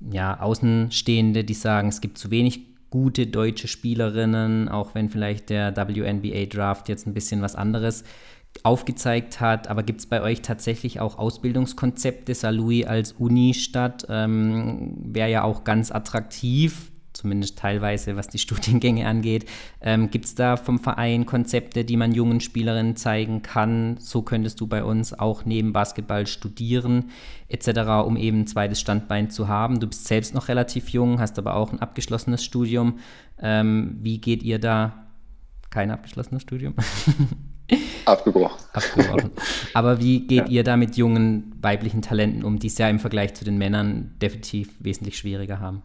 [0.00, 5.76] ja, Außenstehende, die sagen, es gibt zu wenig gute deutsche Spielerinnen, auch wenn vielleicht der
[5.76, 8.04] WNBA-Draft jetzt ein bisschen was anderes
[8.62, 9.68] aufgezeigt hat.
[9.68, 12.34] Aber gibt es bei euch tatsächlich auch Ausbildungskonzepte?
[12.34, 19.46] Saarlouis als Unistadt ähm, wäre ja auch ganz attraktiv, zumindest teilweise, was die Studiengänge angeht.
[19.80, 23.96] Ähm, Gibt es da vom Verein Konzepte, die man jungen Spielerinnen zeigen kann?
[23.98, 27.10] So könntest du bei uns auch neben Basketball studieren,
[27.48, 29.80] etc., um eben ein zweites Standbein zu haben.
[29.80, 32.98] Du bist selbst noch relativ jung, hast aber auch ein abgeschlossenes Studium.
[33.40, 35.04] Ähm, wie geht ihr da?
[35.70, 36.74] Kein abgeschlossenes Studium?
[38.06, 38.58] Abgebrochen.
[38.72, 39.30] Abgebrochen.
[39.74, 40.46] Aber wie geht ja.
[40.46, 44.14] ihr da mit jungen weiblichen Talenten um, die es ja im Vergleich zu den Männern
[44.22, 45.82] definitiv wesentlich schwieriger haben?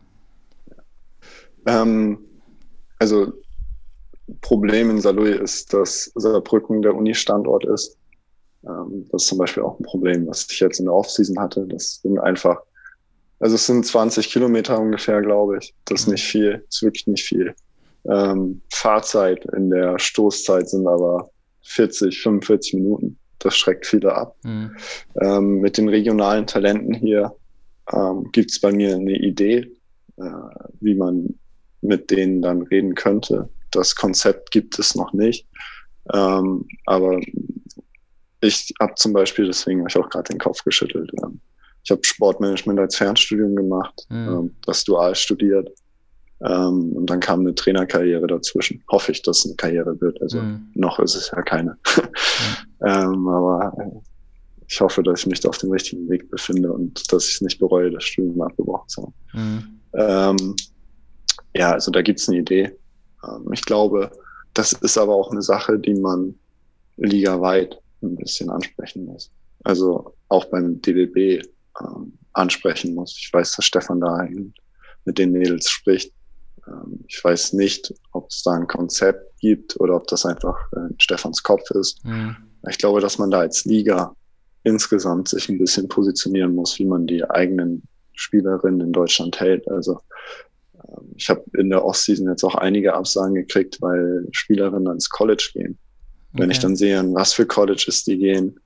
[1.66, 2.20] Ähm,
[3.00, 3.34] also
[4.42, 7.98] Problem in Saarlouis ist, dass Saarbrücken der Uni-Standort ist.
[8.66, 11.66] Ähm, das ist zum Beispiel auch ein Problem, was ich jetzt in der Offseason hatte.
[11.68, 12.62] Das sind einfach,
[13.40, 15.74] also es sind 20 Kilometer ungefähr, glaube ich.
[15.86, 17.54] Das ist nicht viel, das ist wirklich nicht viel.
[18.10, 21.30] Ähm, Fahrzeit in der Stoßzeit sind aber
[21.64, 23.18] 40, 45 Minuten.
[23.40, 24.36] Das schreckt viele ab.
[24.44, 24.76] Mhm.
[25.22, 27.36] Ähm, mit den regionalen Talenten hier
[27.92, 29.72] ähm, gibt es bei mir eine Idee,
[30.18, 30.24] äh,
[30.80, 31.38] wie man
[31.84, 33.50] mit denen dann reden könnte.
[33.72, 35.48] Das Konzept gibt es noch nicht.
[36.14, 37.20] Ähm, aber
[38.42, 41.12] ich habe zum Beispiel, deswegen habe ich auch gerade den Kopf geschüttelt.
[41.24, 41.40] Ähm,
[41.84, 44.28] ich habe Sportmanagement als Fernstudium gemacht, mhm.
[44.28, 45.70] ähm, das dual studiert.
[46.42, 48.84] Ähm, und dann kam eine Trainerkarriere dazwischen.
[48.92, 50.22] Hoffe ich, dass es eine Karriere wird.
[50.22, 50.72] Also mhm.
[50.76, 51.78] noch ist es ja keine.
[51.98, 52.86] mhm.
[52.86, 54.02] ähm, aber
[54.68, 57.42] ich hoffe, dass ich mich da auf dem richtigen Weg befinde und dass ich es
[57.42, 59.14] nicht bereue, das Studium abgebrochen zu haben.
[59.34, 60.58] Mhm.
[61.56, 62.72] Ja, also da gibt's eine Idee.
[63.24, 64.12] Ähm, ich glaube,
[64.54, 66.36] das ist aber auch eine Sache, die man
[66.98, 69.32] ligaweit ein bisschen ansprechen muss.
[69.64, 71.46] Also auch beim DBB
[71.82, 73.16] ähm, ansprechen muss.
[73.18, 74.28] Ich weiß, dass Stefan da
[75.06, 76.14] mit den Mädels spricht.
[76.68, 80.94] Ähm, ich weiß nicht, ob es da ein Konzept gibt oder ob das einfach äh,
[80.98, 82.04] Stefans Kopf ist.
[82.06, 82.36] Mhm.
[82.70, 84.16] Ich glaube, dass man da als Liga
[84.64, 89.68] insgesamt sich ein bisschen positionieren muss, wie man die eigenen Spielerinnen in Deutschland hält.
[89.68, 90.00] Also
[91.16, 95.78] ich habe in der Ostseason jetzt auch einige Absagen gekriegt, weil Spielerinnen ans College gehen.
[96.34, 96.54] Wenn okay.
[96.54, 98.60] ich dann sehe, an was für Colleges die gehen,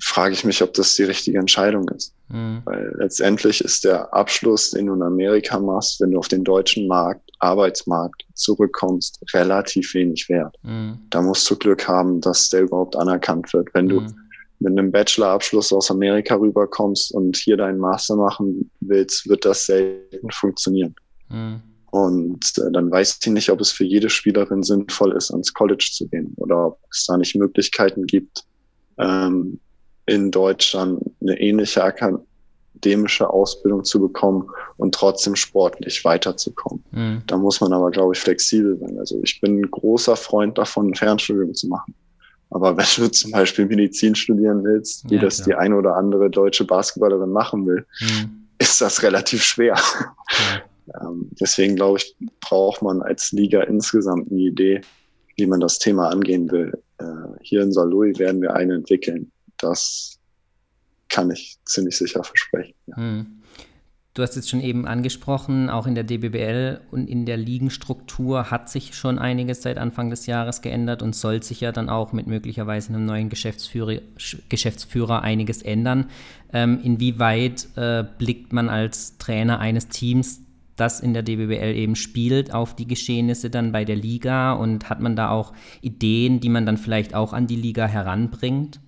[0.00, 2.14] frage ich mich, ob das die richtige Entscheidung ist.
[2.28, 2.62] Mhm.
[2.64, 6.86] Weil letztendlich ist der Abschluss, den du in Amerika machst, wenn du auf den deutschen
[6.86, 10.56] Markt, Arbeitsmarkt zurückkommst, relativ wenig wert.
[10.62, 10.98] Mhm.
[11.10, 13.68] Da musst du Glück haben, dass der überhaupt anerkannt wird.
[13.74, 14.14] Wenn du mhm.
[14.60, 20.30] mit einem Bachelorabschluss aus Amerika rüberkommst und hier deinen Master machen willst, wird das selten
[20.30, 20.94] funktionieren.
[21.34, 21.60] Mhm.
[21.90, 25.88] Und äh, dann weiß ich nicht, ob es für jede Spielerin sinnvoll ist, ans College
[25.92, 28.44] zu gehen oder ob es da nicht Möglichkeiten gibt,
[28.98, 29.60] ähm,
[30.06, 36.84] in Deutschland eine ähnliche akademische Ausbildung zu bekommen und trotzdem sportlich weiterzukommen.
[36.90, 37.22] Mhm.
[37.28, 38.98] Da muss man aber, glaube ich, flexibel sein.
[38.98, 41.94] Also ich bin ein großer Freund davon, ein Fernstudium zu machen.
[42.50, 45.46] Aber wenn du zum Beispiel Medizin studieren willst, wie ja, das klar.
[45.46, 48.46] die eine oder andere deutsche Basketballerin machen will, mhm.
[48.58, 49.76] ist das relativ schwer.
[49.76, 50.62] Ja.
[51.00, 54.80] Ähm, deswegen glaube ich, braucht man als Liga insgesamt eine Idee,
[55.36, 56.72] wie man das Thema angehen will.
[56.98, 57.04] Äh,
[57.42, 59.30] hier in Saarlouis werden wir eine entwickeln.
[59.58, 60.18] Das
[61.08, 62.74] kann ich ziemlich sicher versprechen.
[62.86, 62.96] Ja.
[62.96, 63.26] Hm.
[64.14, 68.70] Du hast jetzt schon eben angesprochen, auch in der DBBL und in der Ligenstruktur hat
[68.70, 72.28] sich schon einiges seit Anfang des Jahres geändert und soll sich ja dann auch mit
[72.28, 73.98] möglicherweise einem neuen Geschäftsführer,
[74.48, 76.10] Geschäftsführer einiges ändern.
[76.52, 80.42] Ähm, inwieweit äh, blickt man als Trainer eines Teams,
[80.76, 85.00] das in der DBBL eben spielt, auf die Geschehnisse dann bei der Liga und hat
[85.00, 88.80] man da auch Ideen, die man dann vielleicht auch an die Liga heranbringt?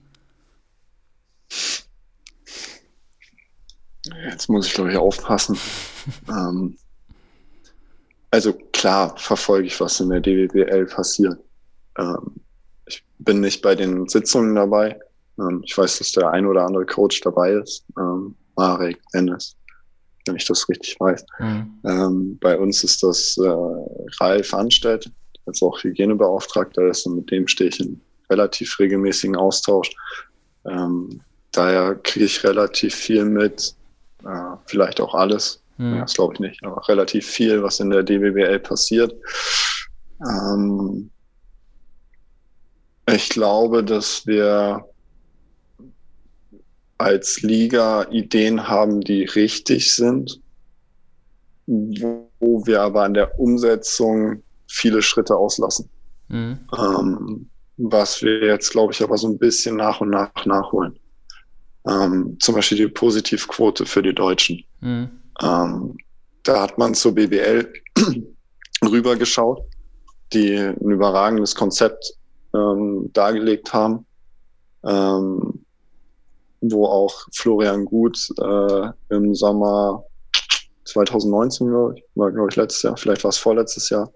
[4.29, 5.59] Jetzt muss ich, glaube ich, aufpassen.
[6.29, 6.77] ähm,
[8.31, 11.39] also klar verfolge ich, was in der DWBL passiert.
[11.99, 12.35] Ähm,
[12.87, 14.99] ich bin nicht bei den Sitzungen dabei.
[15.39, 17.85] Ähm, ich weiß, dass der ein oder andere Coach dabei ist.
[17.99, 19.57] Ähm, Marek, Dennis,
[20.27, 21.25] wenn ich das richtig weiß.
[21.39, 21.79] Mhm.
[21.85, 23.55] Ähm, bei uns ist das äh,
[24.21, 25.11] Ralf Anstelt,
[25.47, 29.91] als auch Hygienebeauftragter ist und mit dem stehe ich in relativ regelmäßigen Austausch.
[30.65, 31.21] Ähm,
[31.53, 33.75] daher kriege ich relativ viel mit,
[34.25, 35.63] äh, vielleicht auch alles.
[35.77, 35.95] Hm.
[35.95, 39.15] Ja, das glaube ich nicht, aber relativ viel, was in der DBBL passiert.
[40.21, 41.11] Ähm,
[43.09, 44.85] ich glaube, dass wir
[46.99, 50.41] als Liga Ideen haben, die richtig sind,
[51.67, 55.89] wo wir aber an der Umsetzung viele Schritte auslassen.
[56.29, 56.59] Mhm.
[56.77, 60.99] Ähm, was wir jetzt, glaube ich, aber so ein bisschen nach und nach nachholen.
[61.87, 64.65] Ähm, zum Beispiel die Positivquote für die Deutschen.
[64.81, 65.11] Mhm.
[65.43, 65.97] Ähm,
[66.43, 67.73] da hat man zur BBL
[68.85, 69.63] rübergeschaut,
[70.33, 72.15] die ein überragendes Konzept
[72.55, 74.07] ähm, dargelegt haben,
[74.85, 75.66] ähm,
[76.73, 80.05] wo auch Florian Gut äh, im Sommer
[80.85, 84.11] 2019, glaube ich, war glaube ich letztes Jahr, vielleicht war es vorletztes Jahr,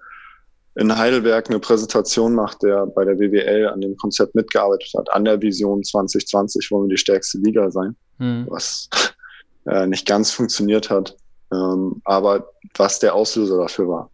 [0.77, 5.25] in Heidelberg eine Präsentation macht, der bei der WWL an dem Konzept mitgearbeitet hat, an
[5.25, 8.47] der Vision 2020 wollen wir die stärkste Liga sein, hm.
[8.49, 8.89] was
[9.67, 11.17] äh, nicht ganz funktioniert hat,
[11.53, 14.11] ähm, aber was der Auslöser dafür war,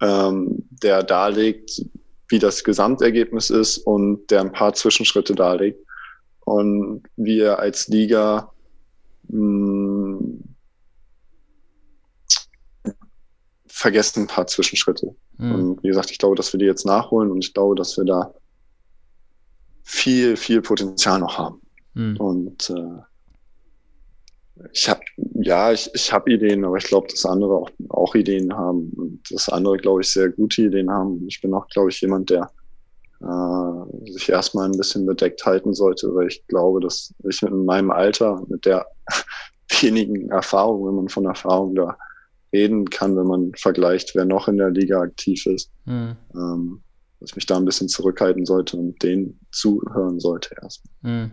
[0.00, 1.82] ähm, der darlegt,
[2.28, 5.80] wie das Gesamtergebnis ist und der ein paar Zwischenschritte darlegt
[6.48, 8.50] und wir als Liga
[9.28, 10.44] mh, hm,
[13.66, 15.14] vergessen ein paar Zwischenschritte.
[15.36, 15.54] Mhm.
[15.54, 18.04] Und wie gesagt, ich glaube, dass wir die jetzt nachholen und ich glaube, dass wir
[18.04, 18.34] da
[19.82, 21.60] viel, viel Potenzial noch haben.
[21.92, 22.16] Mhm.
[22.16, 23.02] Und äh,
[24.72, 25.00] ich habe,
[25.34, 29.20] ja, ich, ich habe Ideen, aber ich glaube, dass andere auch, auch Ideen haben und
[29.30, 31.26] dass andere, glaube ich, sehr gute Ideen haben.
[31.28, 32.50] Ich bin auch, glaube ich, jemand, der
[33.20, 37.90] äh, sich erstmal ein bisschen bedeckt halten sollte, weil ich glaube, dass ich in meinem
[37.90, 38.86] Alter mit der
[39.80, 41.96] wenigen Erfahrung, wenn man von Erfahrung da
[42.52, 45.70] reden kann, wenn man vergleicht, wer noch in der Liga aktiv ist.
[45.84, 46.16] Mhm.
[46.34, 46.82] Ähm,
[47.20, 51.12] dass ich mich da ein bisschen zurückhalten sollte und denen zuhören sollte erstmal.
[51.12, 51.30] Mhm.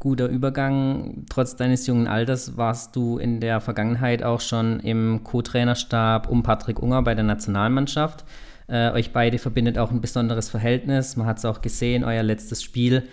[0.00, 1.26] Guter Übergang.
[1.30, 6.82] Trotz deines jungen Alters warst du in der Vergangenheit auch schon im Co-Trainerstab um Patrick
[6.82, 8.24] Unger bei der Nationalmannschaft.
[8.68, 11.16] Äh, euch beide verbindet auch ein besonderes Verhältnis.
[11.16, 13.04] Man hat es auch gesehen, euer letztes Spiel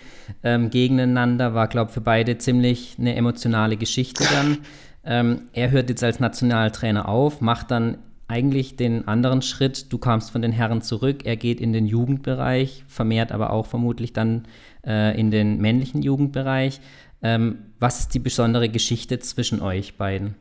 [0.42, 4.58] ähm, gegeneinander war, glaube ich, für beide ziemlich eine emotionale Geschichte dann.
[5.04, 9.92] Ähm, er hört jetzt als Nationaltrainer auf, macht dann eigentlich den anderen Schritt.
[9.92, 14.12] Du kamst von den Herren zurück, er geht in den Jugendbereich, vermehrt aber auch vermutlich
[14.12, 14.46] dann
[14.86, 16.80] äh, in den männlichen Jugendbereich.
[17.22, 20.36] Ähm, was ist die besondere Geschichte zwischen euch beiden?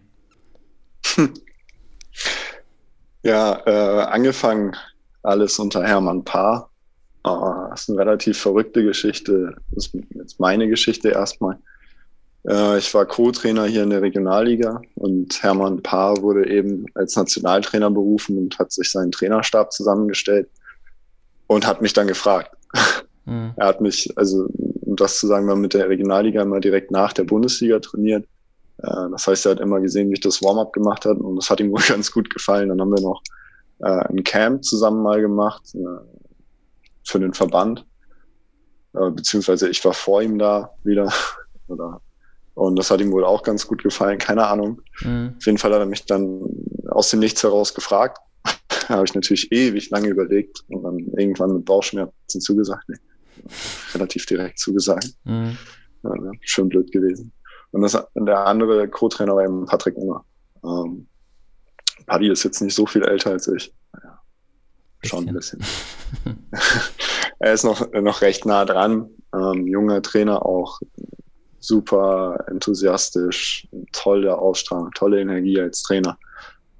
[3.21, 4.77] Ja, äh, angefangen
[5.29, 6.69] alles unter Hermann Paar.
[7.25, 7.29] Äh,
[7.69, 9.55] das ist eine relativ verrückte Geschichte.
[9.71, 11.57] Das ist jetzt meine Geschichte erstmal.
[12.47, 17.91] Äh, ich war Co-Trainer hier in der Regionalliga und Hermann Paar wurde eben als Nationaltrainer
[17.91, 20.49] berufen und hat sich seinen Trainerstab zusammengestellt
[21.47, 22.55] und hat mich dann gefragt.
[23.25, 23.53] Mhm.
[23.55, 27.13] Er hat mich, also das zu sagen, wir haben mit der Regionalliga immer direkt nach
[27.13, 28.25] der Bundesliga trainiert.
[28.77, 31.49] Äh, das heißt, er hat immer gesehen, wie ich das Warm-up gemacht habe und das
[31.49, 32.69] hat ihm wohl ganz gut gefallen.
[32.69, 33.21] Dann haben wir noch
[33.79, 36.01] äh, ein Camp zusammen mal gemacht äh,
[37.03, 37.85] für den Verband.
[38.93, 41.11] Äh, beziehungsweise ich war vor ihm da wieder.
[41.67, 42.01] Oder,
[42.55, 44.81] und das hat ihm wohl auch ganz gut gefallen, keine Ahnung.
[45.01, 45.35] Mhm.
[45.37, 46.41] Auf jeden Fall hat er mich dann
[46.89, 48.17] aus dem Nichts heraus gefragt.
[48.43, 52.89] da habe ich natürlich ewig lange überlegt und dann irgendwann mit Bauchschmerzen zugesagt.
[52.89, 52.97] Nee,
[53.93, 55.09] relativ direkt zugesagt.
[55.23, 55.57] Mhm.
[56.03, 56.11] Ja,
[56.41, 57.31] schön blöd gewesen.
[57.71, 60.25] Und das, der andere Co-Trainer war eben Patrick Unger.
[60.63, 61.07] Ähm,
[62.09, 63.73] Paddy ist jetzt nicht so viel älter als ich.
[63.93, 64.19] Naja,
[65.03, 65.63] schon ein bisschen.
[67.39, 69.09] er ist noch, noch recht nah dran.
[69.33, 70.79] Ähm, junger Trainer auch
[71.59, 76.17] super enthusiastisch, tolle Ausstrahlung, tolle Energie als Trainer.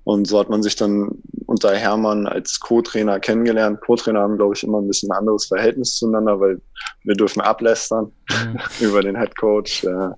[0.04, 3.82] Und so hat man sich dann unter Hermann als Co-Trainer kennengelernt.
[3.82, 6.60] Co-Trainer haben, glaube ich, immer ein bisschen ein anderes Verhältnis zueinander, weil
[7.04, 8.60] wir dürfen ablästern mhm.
[8.80, 9.84] über den Head Coach.
[9.84, 10.16] Äh, haben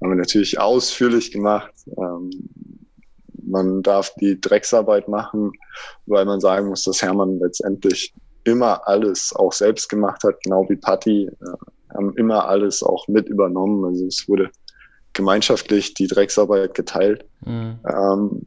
[0.00, 1.72] wir natürlich ausführlich gemacht.
[1.96, 2.30] Ähm,
[3.42, 5.52] man darf die Drecksarbeit machen,
[6.06, 10.76] weil man sagen muss, dass Hermann letztendlich immer alles auch selbst gemacht hat, genau wie
[10.76, 13.84] Patti, äh, haben immer alles auch mit übernommen.
[13.84, 14.50] Also es wurde
[15.12, 17.24] gemeinschaftlich die Drecksarbeit geteilt.
[17.44, 17.78] Mhm.
[17.86, 18.46] Ähm,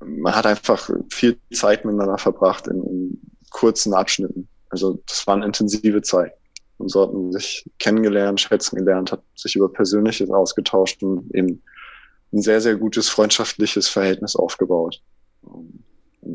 [0.00, 4.48] man hat einfach viel Zeit miteinander verbracht in, in, kurzen Abschnitten.
[4.68, 6.32] Also das war eine intensive Zeit.
[6.78, 11.62] Und so hat man sich kennengelernt, schätzen gelernt, hat sich über Persönliches ausgetauscht und eben
[12.32, 15.00] ein sehr, sehr gutes freundschaftliches Verhältnis aufgebaut.
[15.42, 15.84] Und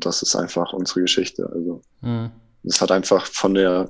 [0.05, 1.49] das ist einfach unsere Geschichte.
[1.53, 2.31] Also mhm.
[2.63, 3.89] es hat einfach von der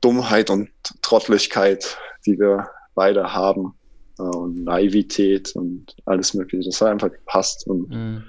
[0.00, 0.70] Dummheit und
[1.02, 1.96] Trottlichkeit,
[2.26, 3.74] die wir beide haben,
[4.18, 7.66] äh, und Naivität und alles Mögliche, das hat einfach gepasst.
[7.66, 8.24] Und mhm.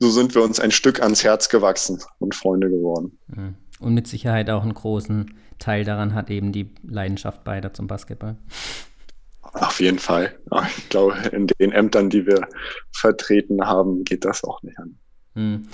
[0.00, 3.18] so sind wir uns ein Stück ans Herz gewachsen und Freunde geworden.
[3.28, 3.54] Mhm.
[3.80, 8.36] Und mit Sicherheit auch einen großen Teil daran hat eben die Leidenschaft beider zum Basketball.
[9.52, 10.34] Auf jeden Fall.
[10.78, 12.48] Ich glaube, in den Ämtern, die wir
[12.92, 14.98] vertreten haben, geht das auch nicht an.
[15.34, 15.68] Hm.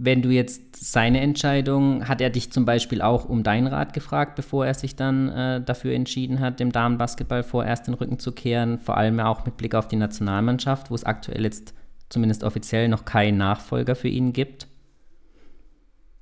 [0.00, 4.36] Wenn du jetzt seine Entscheidung, hat er dich zum Beispiel auch um deinen Rat gefragt,
[4.36, 8.78] bevor er sich dann äh, dafür entschieden hat, dem Damenbasketball vorerst den Rücken zu kehren,
[8.78, 11.74] vor allem auch mit Blick auf die Nationalmannschaft, wo es aktuell jetzt
[12.10, 14.68] zumindest offiziell noch keinen Nachfolger für ihn gibt?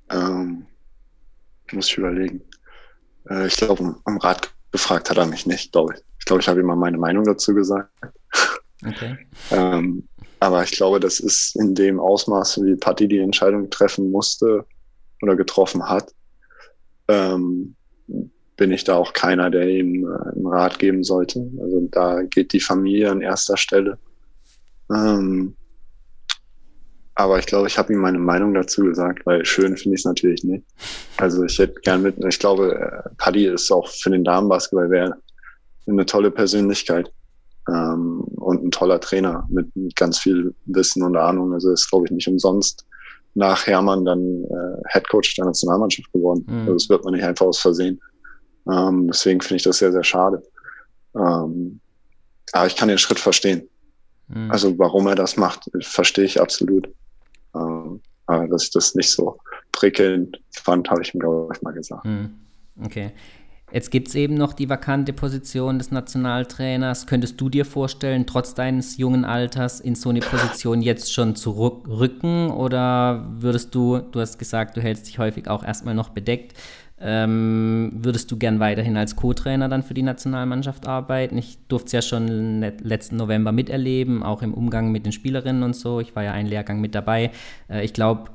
[0.09, 0.65] Ähm,
[1.71, 2.41] muss ich überlegen.
[3.29, 6.01] Äh, ich glaube, um, um Rat gefragt hat er mich nicht, glaube ich.
[6.19, 7.89] Ich glaube, ich habe ihm mal meine Meinung dazu gesagt.
[8.85, 9.17] Okay.
[9.51, 10.07] ähm,
[10.39, 14.65] aber ich glaube, das ist in dem Ausmaß, wie Patti die Entscheidung treffen musste
[15.21, 16.13] oder getroffen hat,
[17.07, 17.75] ähm,
[18.57, 21.49] bin ich da auch keiner, der ihm äh, einen Rat geben sollte.
[21.59, 23.97] Also da geht die Familie an erster Stelle.
[24.91, 25.55] Ähm,
[27.17, 30.05] aber ich glaube, ich habe ihm meine Meinung dazu gesagt, weil schön finde ich es
[30.05, 30.63] natürlich nicht.
[31.17, 35.15] Also ich hätte gern mit, ich glaube, äh, Paddy ist auch für den Damenbasketball wäre
[35.87, 37.11] eine tolle Persönlichkeit
[37.69, 41.53] ähm, und ein toller Trainer mit, mit, ganz viel Wissen und Ahnung.
[41.53, 42.85] Also ist, glaube ich, nicht umsonst
[43.33, 46.45] nach Hermann dann äh, Head Coach der Nationalmannschaft geworden.
[46.47, 46.59] Mhm.
[46.59, 47.99] Also das wird man nicht einfach aus Versehen.
[48.71, 50.43] Ähm, deswegen finde ich das sehr, sehr schade.
[51.15, 51.79] Ähm,
[52.51, 53.67] aber ich kann den Schritt verstehen.
[54.27, 54.51] Mhm.
[54.51, 56.87] Also warum er das macht, verstehe ich absolut.
[57.59, 58.01] Ähm,
[58.49, 59.37] dass ich das nicht so
[59.71, 62.03] prickelnd fand, habe ich ihm, glaube ich, mal gesagt.
[62.03, 62.31] Hm,
[62.83, 63.11] okay.
[63.71, 67.05] Jetzt gibt es eben noch die vakante Position des Nationaltrainers.
[67.05, 71.51] Könntest du dir vorstellen, trotz deines jungen Alters in so eine Position jetzt schon zu
[71.51, 72.49] rücken?
[72.49, 76.57] Oder würdest du, du hast gesagt, du hältst dich häufig auch erstmal noch bedeckt,
[76.99, 81.37] ähm, würdest du gern weiterhin als Co-Trainer dann für die Nationalmannschaft arbeiten?
[81.37, 85.75] Ich durfte es ja schon letzten November miterleben, auch im Umgang mit den Spielerinnen und
[85.75, 85.99] so.
[85.99, 87.31] Ich war ja einen Lehrgang mit dabei.
[87.69, 88.31] Äh, ich glaube,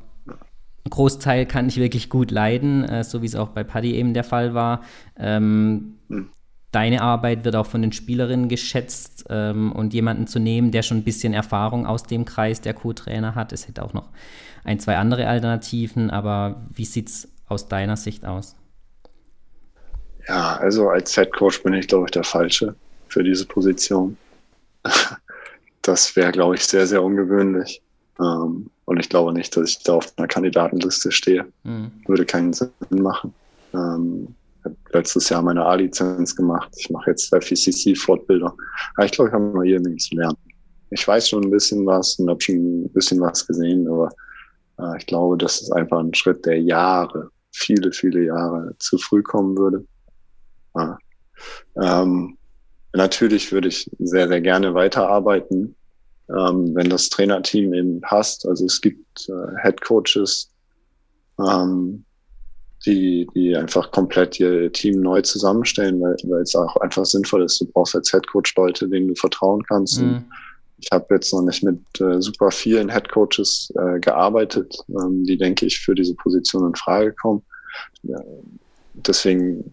[0.88, 4.24] Großteil kann ich wirklich gut leiden, äh, so wie es auch bei Paddy eben der
[4.24, 4.82] Fall war.
[5.18, 6.30] Ähm, hm.
[6.70, 10.98] Deine Arbeit wird auch von den Spielerinnen geschätzt ähm, und jemanden zu nehmen, der schon
[10.98, 13.52] ein bisschen Erfahrung aus dem Kreis der Co-Trainer hat.
[13.52, 14.08] Es hätte auch noch
[14.64, 18.56] ein, zwei andere Alternativen, aber wie sieht es aus deiner Sicht aus?
[20.26, 22.74] Ja, also als Head Coach bin ich, glaube ich, der Falsche
[23.08, 24.16] für diese Position.
[25.84, 27.82] Das wäre, glaube ich, sehr, sehr ungewöhnlich.
[28.20, 31.44] Ähm, und ich glaube nicht, dass ich da auf einer Kandidatenliste stehe.
[31.64, 31.90] Mhm.
[32.06, 33.34] Würde keinen Sinn machen.
[33.74, 34.28] Ähm,
[34.60, 36.72] ich habe letztes Jahr meine A-Lizenz gemacht.
[36.76, 38.52] Ich mache jetzt FECC-Fortbildung.
[38.94, 40.38] Aber ich glaube, ich habe noch jede Menge zu lernen.
[40.90, 44.08] Ich weiß schon ein bisschen was und habe schon ein bisschen was gesehen, aber
[44.78, 49.22] äh, ich glaube, das ist einfach ein Schritt, der Jahre viele, viele Jahre zu früh
[49.22, 49.84] kommen würde.
[50.74, 50.98] Ja.
[51.76, 52.36] Ähm,
[52.92, 55.74] natürlich würde ich sehr, sehr gerne weiterarbeiten,
[56.28, 58.46] ähm, wenn das Trainerteam eben passt.
[58.46, 60.50] Also es gibt äh, Head Coaches,
[61.38, 62.04] ähm,
[62.86, 67.60] die, die einfach komplett ihr Team neu zusammenstellen, weil, es auch einfach sinnvoll ist.
[67.60, 70.00] Du brauchst als Headcoach Leute, denen du vertrauen kannst.
[70.00, 70.24] Mhm.
[70.82, 75.66] Ich habe jetzt noch nicht mit äh, super vielen Headcoaches äh, gearbeitet, ähm, die, denke
[75.66, 77.42] ich, für diese Position in Frage kommen.
[78.02, 78.18] Ja,
[78.94, 79.72] deswegen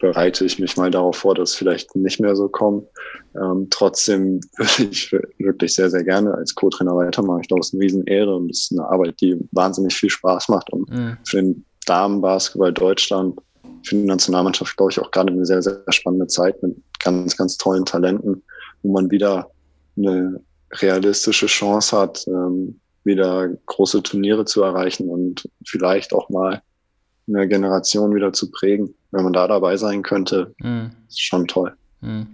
[0.00, 2.86] bereite ich mich mal darauf vor, dass es vielleicht nicht mehr so kommt.
[3.34, 7.40] Ähm, trotzdem würde ich wirklich sehr, sehr gerne als Co-Trainer weitermachen.
[7.42, 10.48] Ich glaube, es ist eine Riesenehre und es ist eine Arbeit, die wahnsinnig viel Spaß
[10.48, 10.70] macht.
[10.70, 11.16] Und mhm.
[11.24, 13.38] für den Damenbasketball Deutschland,
[13.84, 17.56] für die Nationalmannschaft, glaube ich, auch gerade eine sehr, sehr spannende Zeit mit ganz, ganz
[17.56, 18.42] tollen Talenten,
[18.82, 19.50] wo man wieder
[19.96, 20.40] eine
[20.72, 26.62] realistische Chance hat, ähm, wieder große Turniere zu erreichen und vielleicht auch mal
[27.28, 28.94] eine Generation wieder zu prägen.
[29.10, 30.90] Wenn man da dabei sein könnte, mhm.
[31.08, 31.74] ist schon toll.
[32.00, 32.26] Mhm.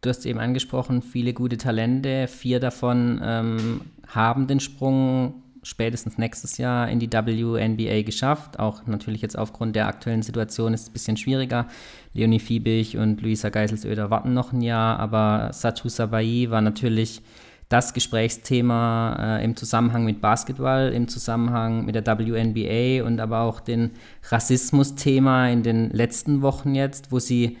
[0.00, 6.58] Du hast eben angesprochen, viele gute Talente, vier davon ähm, haben den Sprung spätestens nächstes
[6.58, 8.58] Jahr in die WNBA geschafft.
[8.60, 11.66] Auch natürlich jetzt aufgrund der aktuellen Situation ist es ein bisschen schwieriger.
[12.12, 17.22] Leonie Fiebig und Luisa Geiselsöder warten noch ein Jahr, aber Satu Sabai war natürlich
[17.68, 23.60] das Gesprächsthema äh, im Zusammenhang mit Basketball, im Zusammenhang mit der WNBA und aber auch
[23.60, 23.92] den
[24.28, 27.56] Rassismus-Thema in den letzten Wochen jetzt, wo sie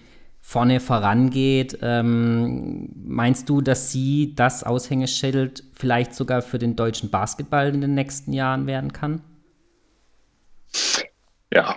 [0.46, 1.78] vorne vorangeht.
[1.80, 7.94] Ähm, meinst du, dass sie das Aushängeschild vielleicht sogar für den deutschen Basketball in den
[7.94, 9.22] nächsten Jahren werden kann?
[11.50, 11.76] Ja,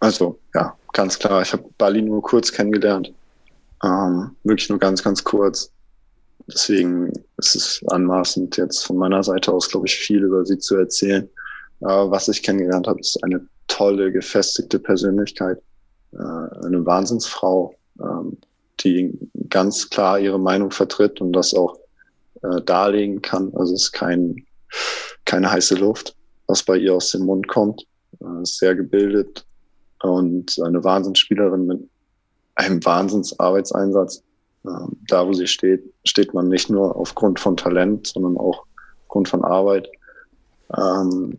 [0.00, 1.40] also ja, ganz klar.
[1.40, 3.12] Ich habe Bali nur kurz kennengelernt.
[3.82, 5.72] Ähm, wirklich nur ganz, ganz kurz.
[6.46, 10.76] Deswegen ist es anmaßend, jetzt von meiner Seite aus, glaube ich, viel über sie zu
[10.76, 11.24] erzählen.
[11.80, 15.58] Äh, was ich kennengelernt habe, ist eine tolle, gefestigte Persönlichkeit,
[16.12, 18.38] äh, eine Wahnsinnsfrau, ähm,
[18.80, 19.16] die
[19.48, 21.78] ganz klar ihre Meinung vertritt und das auch
[22.42, 23.52] äh, darlegen kann.
[23.54, 24.44] Also es ist kein,
[25.24, 26.16] keine heiße Luft,
[26.46, 27.86] was bei ihr aus dem Mund kommt.
[28.20, 29.44] Äh, sehr gebildet
[30.02, 31.88] und eine Wahnsinnsspielerin mit
[32.56, 34.22] einem Wahnsinnsarbeitseinsatz.
[34.66, 38.64] Ähm, da, wo sie steht, steht man nicht nur aufgrund von Talent, sondern auch
[39.02, 39.88] aufgrund von Arbeit.
[40.76, 41.38] Ähm,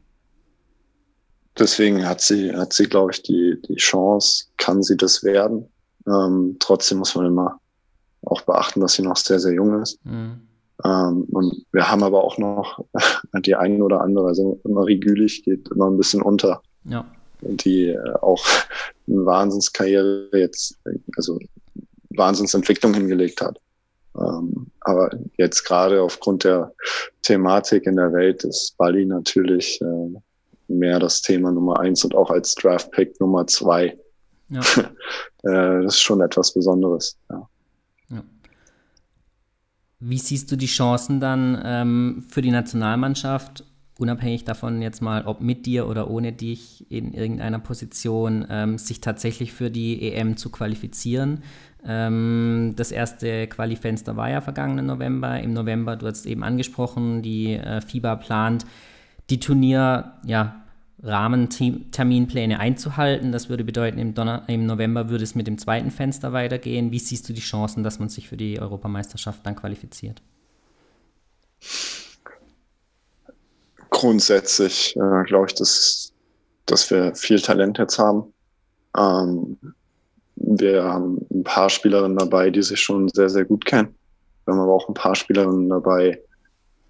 [1.57, 5.67] deswegen hat sie, hat sie, glaube ich, die, die Chance, kann sie das werden.
[6.07, 7.59] Ähm, trotzdem muss man immer
[8.25, 10.03] auch beachten, dass sie noch sehr, sehr jung ist.
[10.05, 10.41] Mhm.
[10.83, 12.83] Ähm, und wir haben aber auch noch
[13.45, 16.61] die eine oder andere, also Marie Gülich geht immer ein bisschen unter.
[16.83, 17.05] Ja.
[17.41, 18.43] Die äh, auch
[19.07, 20.77] eine Wahnsinnskarriere jetzt,
[21.15, 21.39] also
[22.09, 23.59] Wahnsinnsentwicklung hingelegt hat.
[24.17, 26.73] Ähm, aber jetzt gerade aufgrund der
[27.21, 30.19] Thematik in der Welt ist Bali natürlich äh,
[30.67, 33.97] mehr das Thema Nummer eins und auch als Draft-Pick Nummer zwei
[34.49, 34.61] ja.
[35.43, 37.19] Äh, das ist schon etwas Besonderes.
[37.29, 37.47] Ja.
[38.09, 38.23] ja.
[39.99, 43.63] Wie siehst du die Chancen dann ähm, für die Nationalmannschaft,
[43.99, 49.01] unabhängig davon jetzt mal, ob mit dir oder ohne dich in irgendeiner Position, ähm, sich
[49.01, 51.43] tatsächlich für die EM zu qualifizieren?
[51.85, 55.39] Ähm, das erste Qualifenster war ja vergangenen November.
[55.39, 58.65] Im November, du hast eben angesprochen, die äh, FIBA plant,
[59.29, 60.64] die Turnier, ja,
[61.05, 63.31] Rahmenterminpläne einzuhalten.
[63.31, 66.91] Das würde bedeuten, im, Donner im November würde es mit dem zweiten Fenster weitergehen.
[66.91, 70.21] Wie siehst du die Chancen, dass man sich für die Europameisterschaft dann qualifiziert?
[73.89, 76.11] Grundsätzlich äh, glaube ich, dass,
[76.65, 78.33] dass wir viel Talent jetzt haben.
[78.97, 79.57] Ähm,
[80.35, 83.95] wir haben ein paar Spielerinnen dabei, die sich schon sehr, sehr gut kennen.
[84.43, 86.21] Wir haben aber auch ein paar Spielerinnen dabei,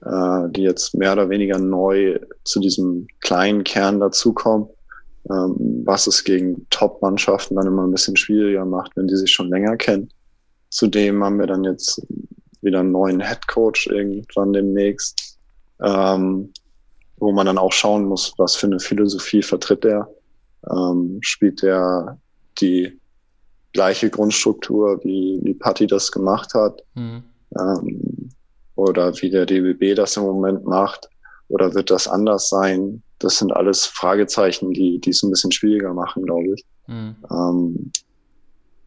[0.06, 4.68] äh, die jetzt mehr oder weniger neu zu diesem kleinen Kern dazukommen,
[5.30, 9.50] ähm, was es gegen Top-Mannschaften dann immer ein bisschen schwieriger macht, wenn die sich schon
[9.50, 10.10] länger kennen.
[10.70, 12.06] Zudem haben wir dann jetzt
[12.62, 15.38] wieder einen neuen Head Coach irgendwann demnächst,
[15.82, 16.52] ähm,
[17.18, 20.08] wo man dann auch schauen muss, was für eine Philosophie vertritt er.
[20.70, 22.20] Ähm, spielt er
[22.60, 23.00] die
[23.74, 26.82] gleiche Grundstruktur, wie, wie Patti das gemacht hat?
[26.96, 27.24] Mhm.
[27.58, 28.15] Ähm,
[28.76, 31.10] oder wie der DBB das im Moment macht?
[31.48, 33.04] Oder wird das anders sein?
[33.20, 36.66] Das sind alles Fragezeichen, die, die es ein bisschen schwieriger machen, glaube ich.
[36.88, 37.16] Mhm.
[37.32, 37.92] Ähm,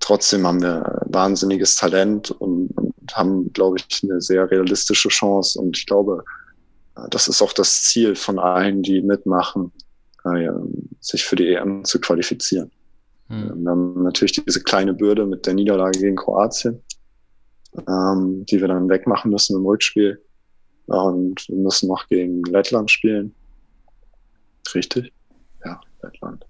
[0.01, 5.59] trotzdem haben wir wahnsinniges Talent und, und haben, glaube ich, eine sehr realistische Chance.
[5.59, 6.25] Und ich glaube,
[7.11, 9.73] das ist auch das Ziel von allen, die mitmachen,
[10.25, 10.49] äh,
[11.01, 12.71] sich für die EM zu qualifizieren.
[13.29, 13.65] Mhm.
[13.65, 16.83] Wir haben natürlich diese kleine Bürde mit der Niederlage gegen Kroatien
[17.87, 20.23] ähm, die wir dann wegmachen müssen im Rückspiel.
[20.87, 23.35] Und wir müssen noch gegen Lettland spielen.
[24.75, 25.13] Richtig?
[25.65, 26.47] Ja, Lettland.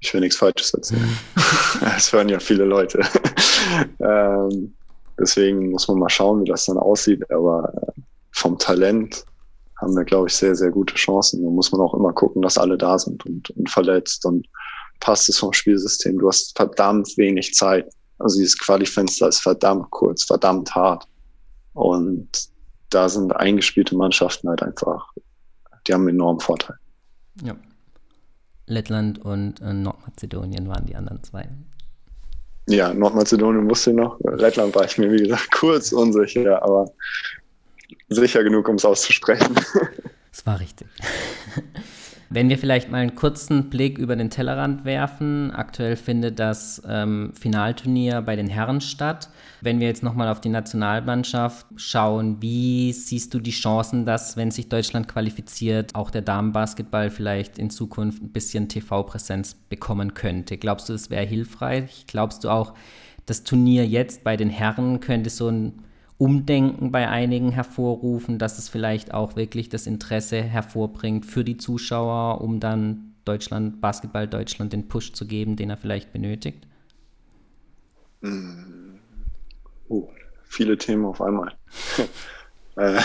[0.00, 1.18] Ich will nichts Falsches erzählen.
[1.96, 3.00] Es hören ja viele Leute.
[4.00, 4.74] ähm,
[5.18, 7.30] deswegen muss man mal schauen, wie das dann aussieht.
[7.30, 8.00] Aber äh,
[8.32, 9.24] vom Talent
[9.80, 11.42] haben wir, glaube ich, sehr, sehr gute Chancen.
[11.42, 14.46] Da muss man auch immer gucken, dass alle da sind und, und verletzt und
[15.00, 16.18] passt es vom Spielsystem.
[16.18, 17.90] Du hast verdammt wenig Zeit.
[18.20, 21.06] Also dieses Qualifenster ist verdammt kurz, verdammt hart.
[21.74, 22.28] Und
[22.90, 25.12] da sind eingespielte Mannschaften halt einfach,
[25.86, 26.76] die haben einen enormen Vorteil.
[27.42, 27.56] Ja.
[28.66, 31.48] Lettland und äh, Nordmazedonien waren die anderen zwei.
[32.68, 34.18] Ja, Nordmazedonien wusste ich noch.
[34.20, 36.92] Lettland war ich mir, wie gesagt, kurz unsicher, aber
[38.08, 39.54] sicher genug, um es auszusprechen.
[40.30, 40.86] Das war richtig.
[42.32, 45.50] Wenn wir vielleicht mal einen kurzen Blick über den Tellerrand werfen.
[45.50, 49.30] Aktuell findet das ähm, Finalturnier bei den Herren statt.
[49.62, 54.52] Wenn wir jetzt nochmal auf die Nationalmannschaft schauen, wie siehst du die Chancen, dass, wenn
[54.52, 60.56] sich Deutschland qualifiziert, auch der Damenbasketball vielleicht in Zukunft ein bisschen TV-Präsenz bekommen könnte?
[60.56, 62.04] Glaubst du, das wäre hilfreich?
[62.06, 62.74] Glaubst du auch,
[63.26, 65.82] das Turnier jetzt bei den Herren könnte so ein
[66.20, 72.42] Umdenken bei einigen hervorrufen, dass es vielleicht auch wirklich das Interesse hervorbringt für die Zuschauer,
[72.42, 76.66] um dann Deutschland, Basketball Deutschland den Push zu geben, den er vielleicht benötigt?
[79.88, 80.08] Uh,
[80.44, 81.54] viele Themen auf einmal.
[82.76, 83.00] Äh,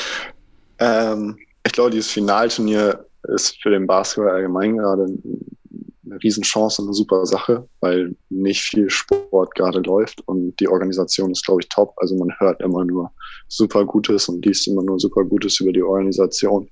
[0.78, 6.94] ähm, ich glaube, dieses Finalturnier ist für den Basketball allgemein gerade eine Riesenchance und eine
[6.94, 11.94] super Sache, weil nicht viel Sport gerade läuft und die Organisation ist, glaube ich, top.
[11.96, 13.10] Also man hört immer nur
[13.48, 16.68] super Gutes und liest immer nur super Gutes über die Organisation.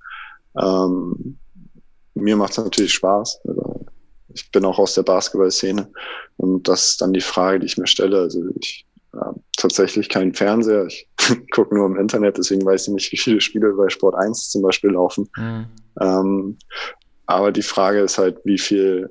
[0.59, 1.39] Ähm,
[2.15, 3.41] mir macht es natürlich Spaß.
[3.47, 3.87] Also
[4.29, 5.91] ich bin auch aus der Basketballszene
[6.37, 8.21] und das ist dann die Frage, die ich mir stelle.
[8.21, 10.87] Also ich habe tatsächlich keinen Fernseher.
[10.87, 11.09] Ich
[11.51, 14.63] gucke nur im Internet, deswegen weiß ich nicht, wie viele Spiele bei Sport 1 zum
[14.63, 15.29] Beispiel laufen.
[15.37, 15.67] Mhm.
[16.01, 16.59] Ähm,
[17.27, 19.11] aber die Frage ist halt, wie viel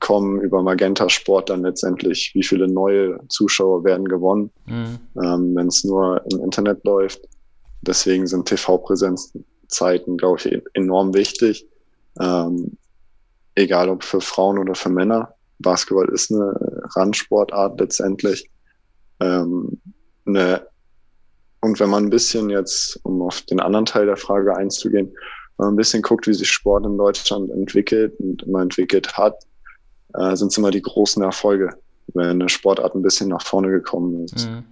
[0.00, 4.98] kommen über Magenta Sport dann letztendlich, wie viele neue Zuschauer werden gewonnen, mhm.
[5.22, 7.20] ähm, wenn es nur im Internet läuft.
[7.82, 11.66] Deswegen sind TV-Präsenzzeiten, glaube ich, enorm wichtig.
[12.20, 12.76] Ähm,
[13.54, 15.34] egal ob für Frauen oder für Männer.
[15.58, 16.54] Basketball ist eine
[16.96, 18.50] Randsportart letztendlich.
[19.20, 19.80] Ähm,
[20.26, 20.66] eine,
[21.60, 25.06] und wenn man ein bisschen jetzt, um auf den anderen Teil der Frage einzugehen,
[25.56, 29.44] wenn man ein bisschen guckt, wie sich Sport in Deutschland entwickelt und immer entwickelt hat,
[30.14, 31.74] äh, sind es immer die großen Erfolge,
[32.14, 34.48] wenn eine Sportart ein bisschen nach vorne gekommen ist.
[34.48, 34.64] Mhm.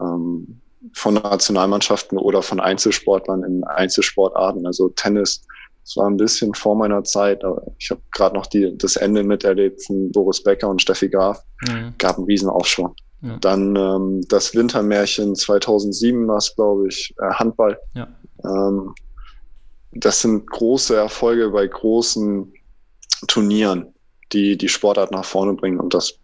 [0.00, 0.60] Ähm,
[0.92, 4.66] von Nationalmannschaften oder von Einzelsportlern in Einzelsportarten.
[4.66, 5.44] Also Tennis,
[5.82, 9.24] das war ein bisschen vor meiner Zeit, aber ich habe gerade noch die, das Ende
[9.24, 11.42] miterlebt von Boris Becker und Steffi Graf.
[11.68, 11.94] Mhm.
[11.98, 12.94] Gab einen Riesenaufschwung.
[13.22, 13.36] Ja.
[13.38, 17.78] Dann ähm, das Wintermärchen 2007 war es, glaube ich, äh, Handball.
[17.94, 18.06] Ja.
[18.44, 18.94] Ähm,
[19.92, 22.52] das sind große Erfolge bei großen
[23.26, 23.92] Turnieren
[24.32, 25.80] die die Sportart nach vorne bringen.
[25.80, 26.18] Und das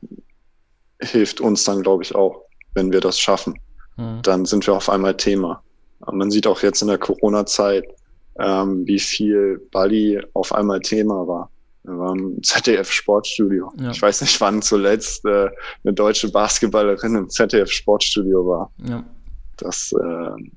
[1.01, 2.43] hilft uns dann, glaube ich, auch,
[2.75, 3.59] wenn wir das schaffen.
[3.97, 4.21] Mhm.
[4.23, 5.63] Dann sind wir auf einmal Thema.
[6.13, 7.85] Man sieht auch jetzt in der Corona-Zeit,
[8.39, 11.51] ähm, wie viel Bali auf einmal Thema war.
[11.85, 13.71] Wir waren im ZDF-Sportstudio.
[13.79, 13.91] Ja.
[13.91, 15.51] Ich weiß nicht, wann zuletzt äh,
[15.85, 18.73] eine deutsche Basketballerin im ZDF-Sportstudio war.
[18.87, 19.05] Ja.
[19.59, 20.51] Das, äh,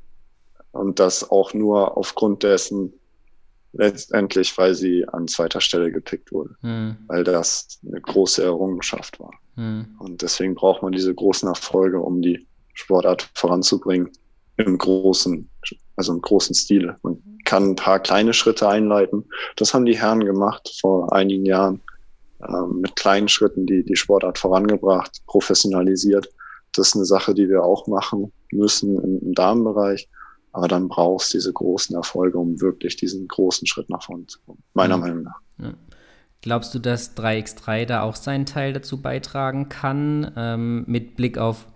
[0.71, 2.93] und das auch nur aufgrund dessen,
[3.73, 6.97] letztendlich, weil sie an zweiter Stelle gepickt wurde, mhm.
[7.07, 9.31] weil das eine große Errungenschaft war.
[9.55, 9.95] Mhm.
[9.99, 14.11] Und deswegen braucht man diese großen Erfolge, um die Sportart voranzubringen
[14.57, 15.49] im großen,
[15.95, 16.97] also im großen Stile.
[17.03, 19.25] Man kann ein paar kleine Schritte einleiten.
[19.55, 21.81] Das haben die Herren gemacht vor einigen Jahren
[22.47, 26.29] ähm, mit kleinen Schritten die, die Sportart vorangebracht, professionalisiert.
[26.73, 30.09] Das ist eine Sache, die wir auch machen müssen im, im Damenbereich.
[30.57, 34.39] Aber dann brauchst du diese großen Erfolge, um wirklich diesen großen Schritt nach vorne zu
[34.43, 35.03] kommen, meiner mhm.
[35.03, 35.39] Meinung nach.
[35.59, 35.73] Ja.
[36.41, 41.67] Glaubst du, dass 3x3 da auch seinen Teil dazu beitragen kann, ähm, mit Blick auf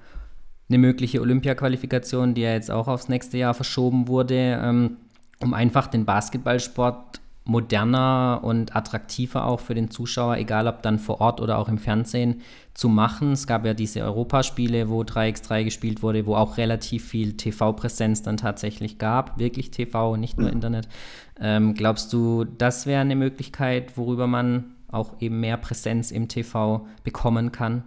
[0.67, 4.97] eine mögliche Olympia-Qualifikation, die ja jetzt auch aufs nächste Jahr verschoben wurde, ähm,
[5.39, 7.21] um einfach den Basketballsport
[7.51, 11.77] moderner und attraktiver auch für den Zuschauer, egal ob dann vor Ort oder auch im
[11.77, 12.41] Fernsehen,
[12.73, 13.33] zu machen.
[13.33, 18.37] Es gab ja diese Europaspiele, wo 3x3 gespielt wurde, wo auch relativ viel TV-Präsenz dann
[18.37, 19.37] tatsächlich gab.
[19.37, 20.87] Wirklich TV, nicht nur Internet.
[21.39, 26.87] Ähm, glaubst du, das wäre eine Möglichkeit, worüber man auch eben mehr Präsenz im TV
[27.03, 27.83] bekommen kann?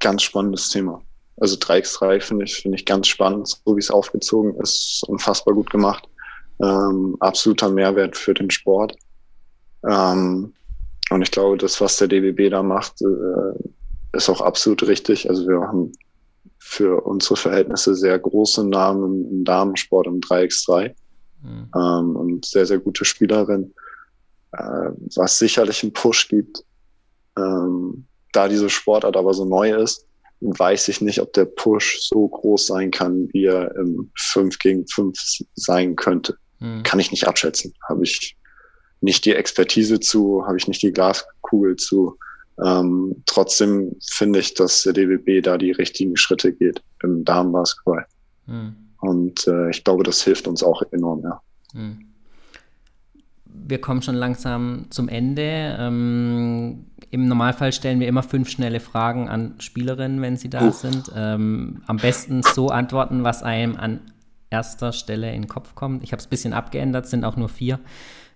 [0.00, 1.00] Ganz spannendes Thema.
[1.40, 5.70] Also 3x3 finde ich, finde ich ganz spannend, so wie es aufgezogen ist, unfassbar gut
[5.70, 6.08] gemacht
[6.62, 8.96] ähm, absoluter Mehrwert für den Sport.
[9.88, 10.52] Ähm,
[11.10, 15.28] und ich glaube, das, was der DBB da macht, äh, ist auch absolut richtig.
[15.28, 15.92] Also wir haben
[16.58, 20.94] für unsere Verhältnisse sehr große Namen im Damensport im 3x3
[21.42, 21.68] mhm.
[21.74, 23.74] ähm, und sehr, sehr gute Spielerin,
[24.52, 26.64] äh, was sicherlich einen Push gibt,
[27.36, 30.06] ähm, da diese Sportart aber so neu ist
[30.42, 34.86] weiß ich nicht, ob der Push so groß sein kann, wie er im 5 gegen
[34.88, 35.16] 5
[35.54, 36.36] sein könnte.
[36.62, 36.82] Mhm.
[36.84, 37.74] Kann ich nicht abschätzen.
[37.88, 38.36] Habe ich
[39.00, 42.16] nicht die Expertise zu, habe ich nicht die Glaskugel zu.
[42.64, 48.06] Ähm, trotzdem finde ich, dass der DWB da die richtigen Schritte geht im Damenbasketball.
[48.46, 48.76] Mhm.
[49.00, 51.40] Und äh, ich glaube, das hilft uns auch enorm, ja.
[51.74, 52.06] Mhm.
[53.44, 55.76] Wir kommen schon langsam zum Ende.
[55.78, 60.70] Ähm, Im Normalfall stellen wir immer fünf schnelle Fragen an Spielerinnen, wenn sie da uh.
[60.70, 61.10] sind.
[61.14, 64.11] Ähm, am besten so antworten, was einem an
[64.52, 66.04] erster Stelle in den Kopf kommt.
[66.04, 67.80] Ich habe es ein bisschen abgeändert, sind auch nur vier.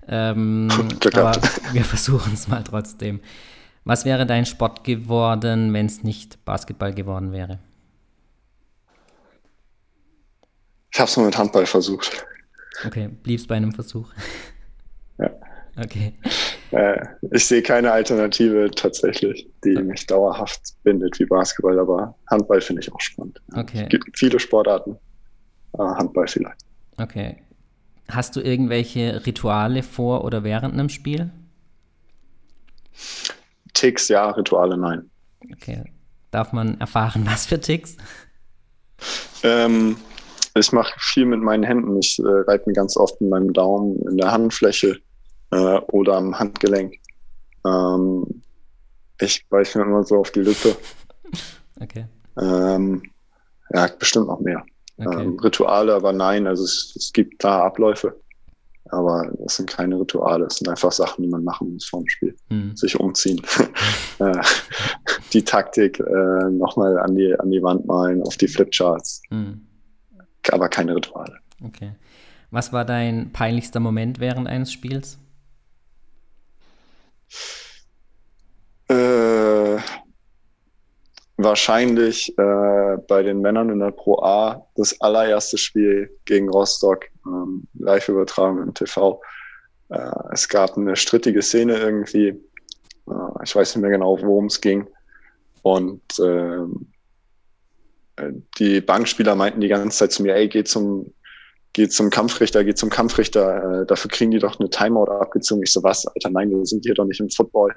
[0.09, 0.69] Ähm,
[1.13, 1.33] aber
[1.73, 3.21] wir versuchen es mal trotzdem.
[3.85, 7.59] Was wäre dein Sport geworden, wenn es nicht Basketball geworden wäre?
[10.93, 12.25] Ich habe es nur mit Handball versucht.
[12.87, 14.11] Okay, bliebst bei einem Versuch.
[15.19, 15.31] Ja.
[15.83, 16.13] Okay.
[16.73, 19.83] Äh, ich sehe keine Alternative tatsächlich, die okay.
[19.83, 23.41] mich dauerhaft bindet wie Basketball, aber Handball finde ich auch spannend.
[23.55, 23.85] Okay.
[23.85, 24.99] Es gibt viele Sportarten,
[25.79, 26.61] Handball vielleicht.
[26.99, 27.37] Okay.
[28.09, 31.31] Hast du irgendwelche Rituale vor oder während einem Spiel?
[33.75, 35.11] Ticks ja, Rituale nein.
[35.53, 35.85] Okay.
[36.31, 37.97] Darf man erfahren, was für Ticks?
[39.43, 39.97] Ähm,
[40.55, 41.99] ich mache viel mit meinen Händen.
[41.99, 44.99] Ich äh, reite mir ganz oft mit meinem Daumen in der Handfläche
[45.51, 46.95] äh, oder am Handgelenk.
[47.67, 48.43] Ähm,
[49.21, 50.77] ich beiße mir immer so auf die Lippe.
[51.81, 52.07] Okay.
[52.39, 53.03] Ähm,
[53.71, 54.65] ja, bestimmt noch mehr.
[54.99, 55.23] Okay.
[55.23, 58.19] Ähm, Rituale, aber nein, also es, es gibt da Abläufe.
[58.91, 62.37] Aber es sind keine Rituale, es sind einfach Sachen, die man machen muss vorm Spiel.
[62.49, 62.77] Mhm.
[62.77, 63.41] Sich umziehen.
[64.19, 64.33] Äh,
[65.35, 69.21] die Taktik äh, nochmal an die, an die Wand malen, auf die Flipcharts.
[69.29, 69.61] Mhm.
[70.51, 71.37] Aber keine Rituale.
[71.63, 71.93] Okay.
[72.51, 75.19] Was war dein peinlichster Moment während eines Spiels?
[78.89, 79.77] Äh,
[81.37, 87.67] wahrscheinlich äh, bei den Männern in der Pro A das allererste Spiel gegen Rostock, ähm,
[87.75, 89.21] live übertragen im TV.
[89.91, 92.29] Äh, es gab eine strittige Szene irgendwie.
[92.29, 94.89] Äh, ich weiß nicht mehr genau, worum es ging.
[95.63, 96.93] Und ähm,
[98.59, 101.13] die Bankspieler meinten die ganze Zeit zu mir, ey, geh zum,
[101.75, 105.63] geh zum Kampfrichter, geh zum Kampfrichter, äh, dafür kriegen die doch eine Timeout abgezogen.
[105.63, 107.75] Ich so, was, Alter, nein, wir sind hier doch nicht im Football.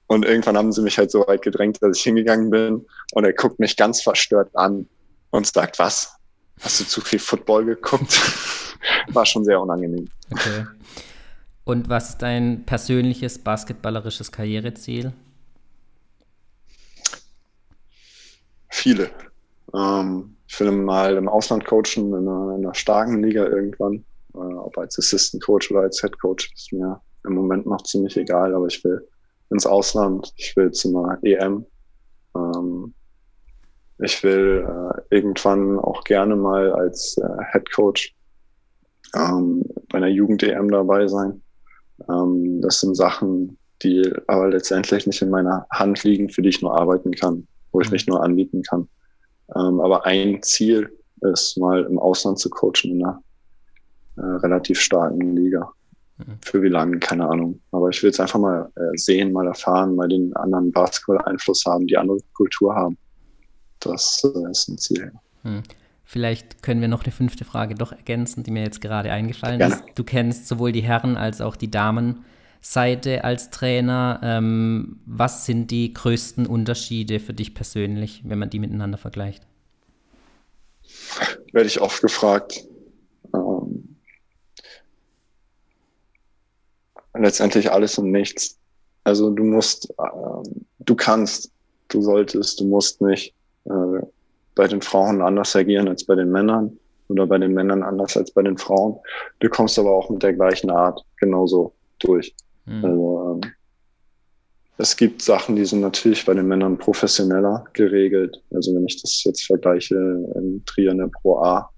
[0.08, 3.34] Und irgendwann haben sie mich halt so weit gedrängt, dass ich hingegangen bin und er
[3.34, 4.88] guckt mich ganz verstört an
[5.32, 6.16] und sagt, was?
[6.62, 8.20] Hast du zu viel Football geguckt?
[9.10, 10.08] War schon sehr unangenehm.
[10.32, 10.66] Okay.
[11.64, 15.14] Und was ist dein persönliches basketballerisches Karriereziel?
[18.70, 19.10] Viele.
[19.74, 24.04] Ähm, ich will mal im Ausland coachen, in einer, in einer starken Liga irgendwann.
[24.34, 28.18] Äh, ob als Assistant Coach oder als Head Coach, ist mir im Moment noch ziemlich
[28.18, 29.08] egal, aber ich will
[29.49, 31.65] ins Ausland, ich will zu einer EM.
[32.35, 32.93] Ähm,
[33.99, 38.15] ich will äh, irgendwann auch gerne mal als äh, Head Coach
[39.15, 41.41] ähm, bei einer Jugend-EM dabei sein.
[42.09, 46.61] Ähm, das sind Sachen, die aber letztendlich nicht in meiner Hand liegen, für die ich
[46.61, 47.93] nur arbeiten kann, wo ich mhm.
[47.93, 48.87] mich nur anbieten kann.
[49.55, 50.89] Ähm, aber ein Ziel
[51.21, 53.23] ist mal im Ausland zu coachen in einer
[54.17, 55.71] äh, relativ starken Liga.
[56.41, 57.59] Für wie lange, keine Ahnung.
[57.72, 61.88] Aber ich will es einfach mal äh, sehen, mal erfahren, mal den anderen Basketball-Einfluss haben,
[61.88, 62.97] die andere Kultur haben.
[63.80, 65.11] Das äh, ist ein Ziel.
[65.41, 65.64] Hm.
[66.05, 69.76] Vielleicht können wir noch eine fünfte Frage doch ergänzen, die mir jetzt gerade eingefallen Gerne.
[69.76, 69.84] ist.
[69.95, 74.20] Du kennst sowohl die Herren als auch die Damenseite als Trainer.
[74.22, 79.47] Ähm, was sind die größten Unterschiede für dich persönlich, wenn man die miteinander vergleicht?
[81.51, 82.64] Werde ich oft gefragt.
[87.18, 88.57] Letztendlich alles und nichts.
[89.03, 90.49] Also du musst, äh,
[90.80, 91.51] du kannst,
[91.89, 93.34] du solltest, du musst nicht
[93.66, 94.01] äh,
[94.55, 96.78] bei den Frauen anders agieren als bei den Männern
[97.09, 98.97] oder bei den Männern anders als bei den Frauen.
[99.39, 102.34] Du kommst aber auch mit der gleichen Art genauso durch.
[102.66, 102.86] Mhm.
[102.86, 103.51] Also ähm,
[104.78, 108.41] es gibt Sachen, die sind natürlich bei den Männern professioneller geregelt.
[108.53, 111.70] Also wenn ich das jetzt vergleiche im Trier in der Pro A,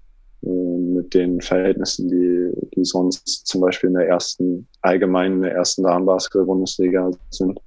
[0.42, 2.45] äh, mit den Verhältnissen, die,
[2.76, 7.58] die sonst zum Beispiel in der ersten, allgemein in der ersten Damenbasketball-Bundesliga sind.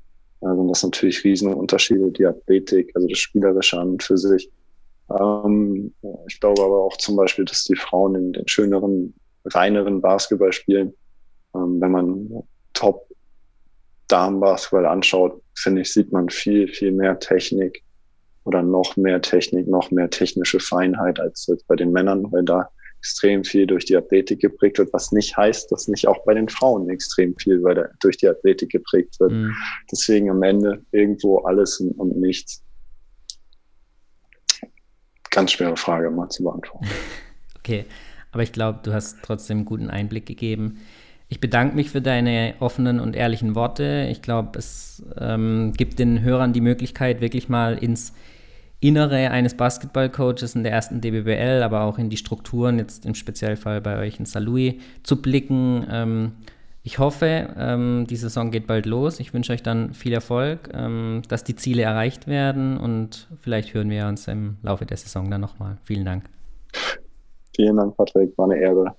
[0.42, 4.50] Also das sind natürlich riesen Unterschiede, die Athletik, also das Spielerische an und für sich.
[5.20, 5.94] Ähm,
[6.28, 9.14] ich glaube aber auch zum Beispiel, dass die Frauen den, den schöneren,
[9.46, 10.94] reineren Basketball spielen.
[11.56, 12.44] Ähm, wenn man
[12.74, 13.08] Top
[14.08, 17.84] Damenbasketball anschaut, finde ich, sieht man viel, viel mehr Technik,
[18.50, 22.70] oder noch mehr Technik, noch mehr technische Feinheit als, als bei den Männern, weil da
[23.00, 26.50] extrem viel durch die Athletik geprägt wird, was nicht heißt, dass nicht auch bei den
[26.50, 29.32] Frauen extrem viel der, durch die Athletik geprägt wird.
[29.32, 29.56] Mhm.
[29.92, 32.64] Deswegen am Ende irgendwo alles und, und nichts.
[35.32, 36.88] ganz schwere Frage mal zu beantworten.
[37.58, 37.86] okay,
[38.32, 40.80] aber ich glaube, du hast trotzdem einen guten Einblick gegeben.
[41.30, 44.08] Ich bedanke mich für deine offenen und ehrlichen Worte.
[44.12, 48.14] Ich glaube, es ähm, gibt den Hörern die Möglichkeit, wirklich mal ins
[48.82, 53.82] Innere eines Basketballcoaches in der ersten DBBL, aber auch in die Strukturen, jetzt im Spezialfall
[53.82, 55.86] bei euch in Salui, zu blicken.
[55.92, 56.32] Ähm,
[56.82, 59.20] ich hoffe, ähm, die Saison geht bald los.
[59.20, 63.90] Ich wünsche euch dann viel Erfolg, ähm, dass die Ziele erreicht werden und vielleicht hören
[63.90, 65.78] wir uns im Laufe der Saison dann nochmal.
[65.84, 66.24] Vielen Dank.
[67.56, 68.38] Vielen Dank, Patrick.
[68.38, 68.96] War eine Ehre.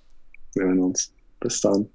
[0.55, 1.15] Wir hören uns.
[1.41, 1.89] Bis dann.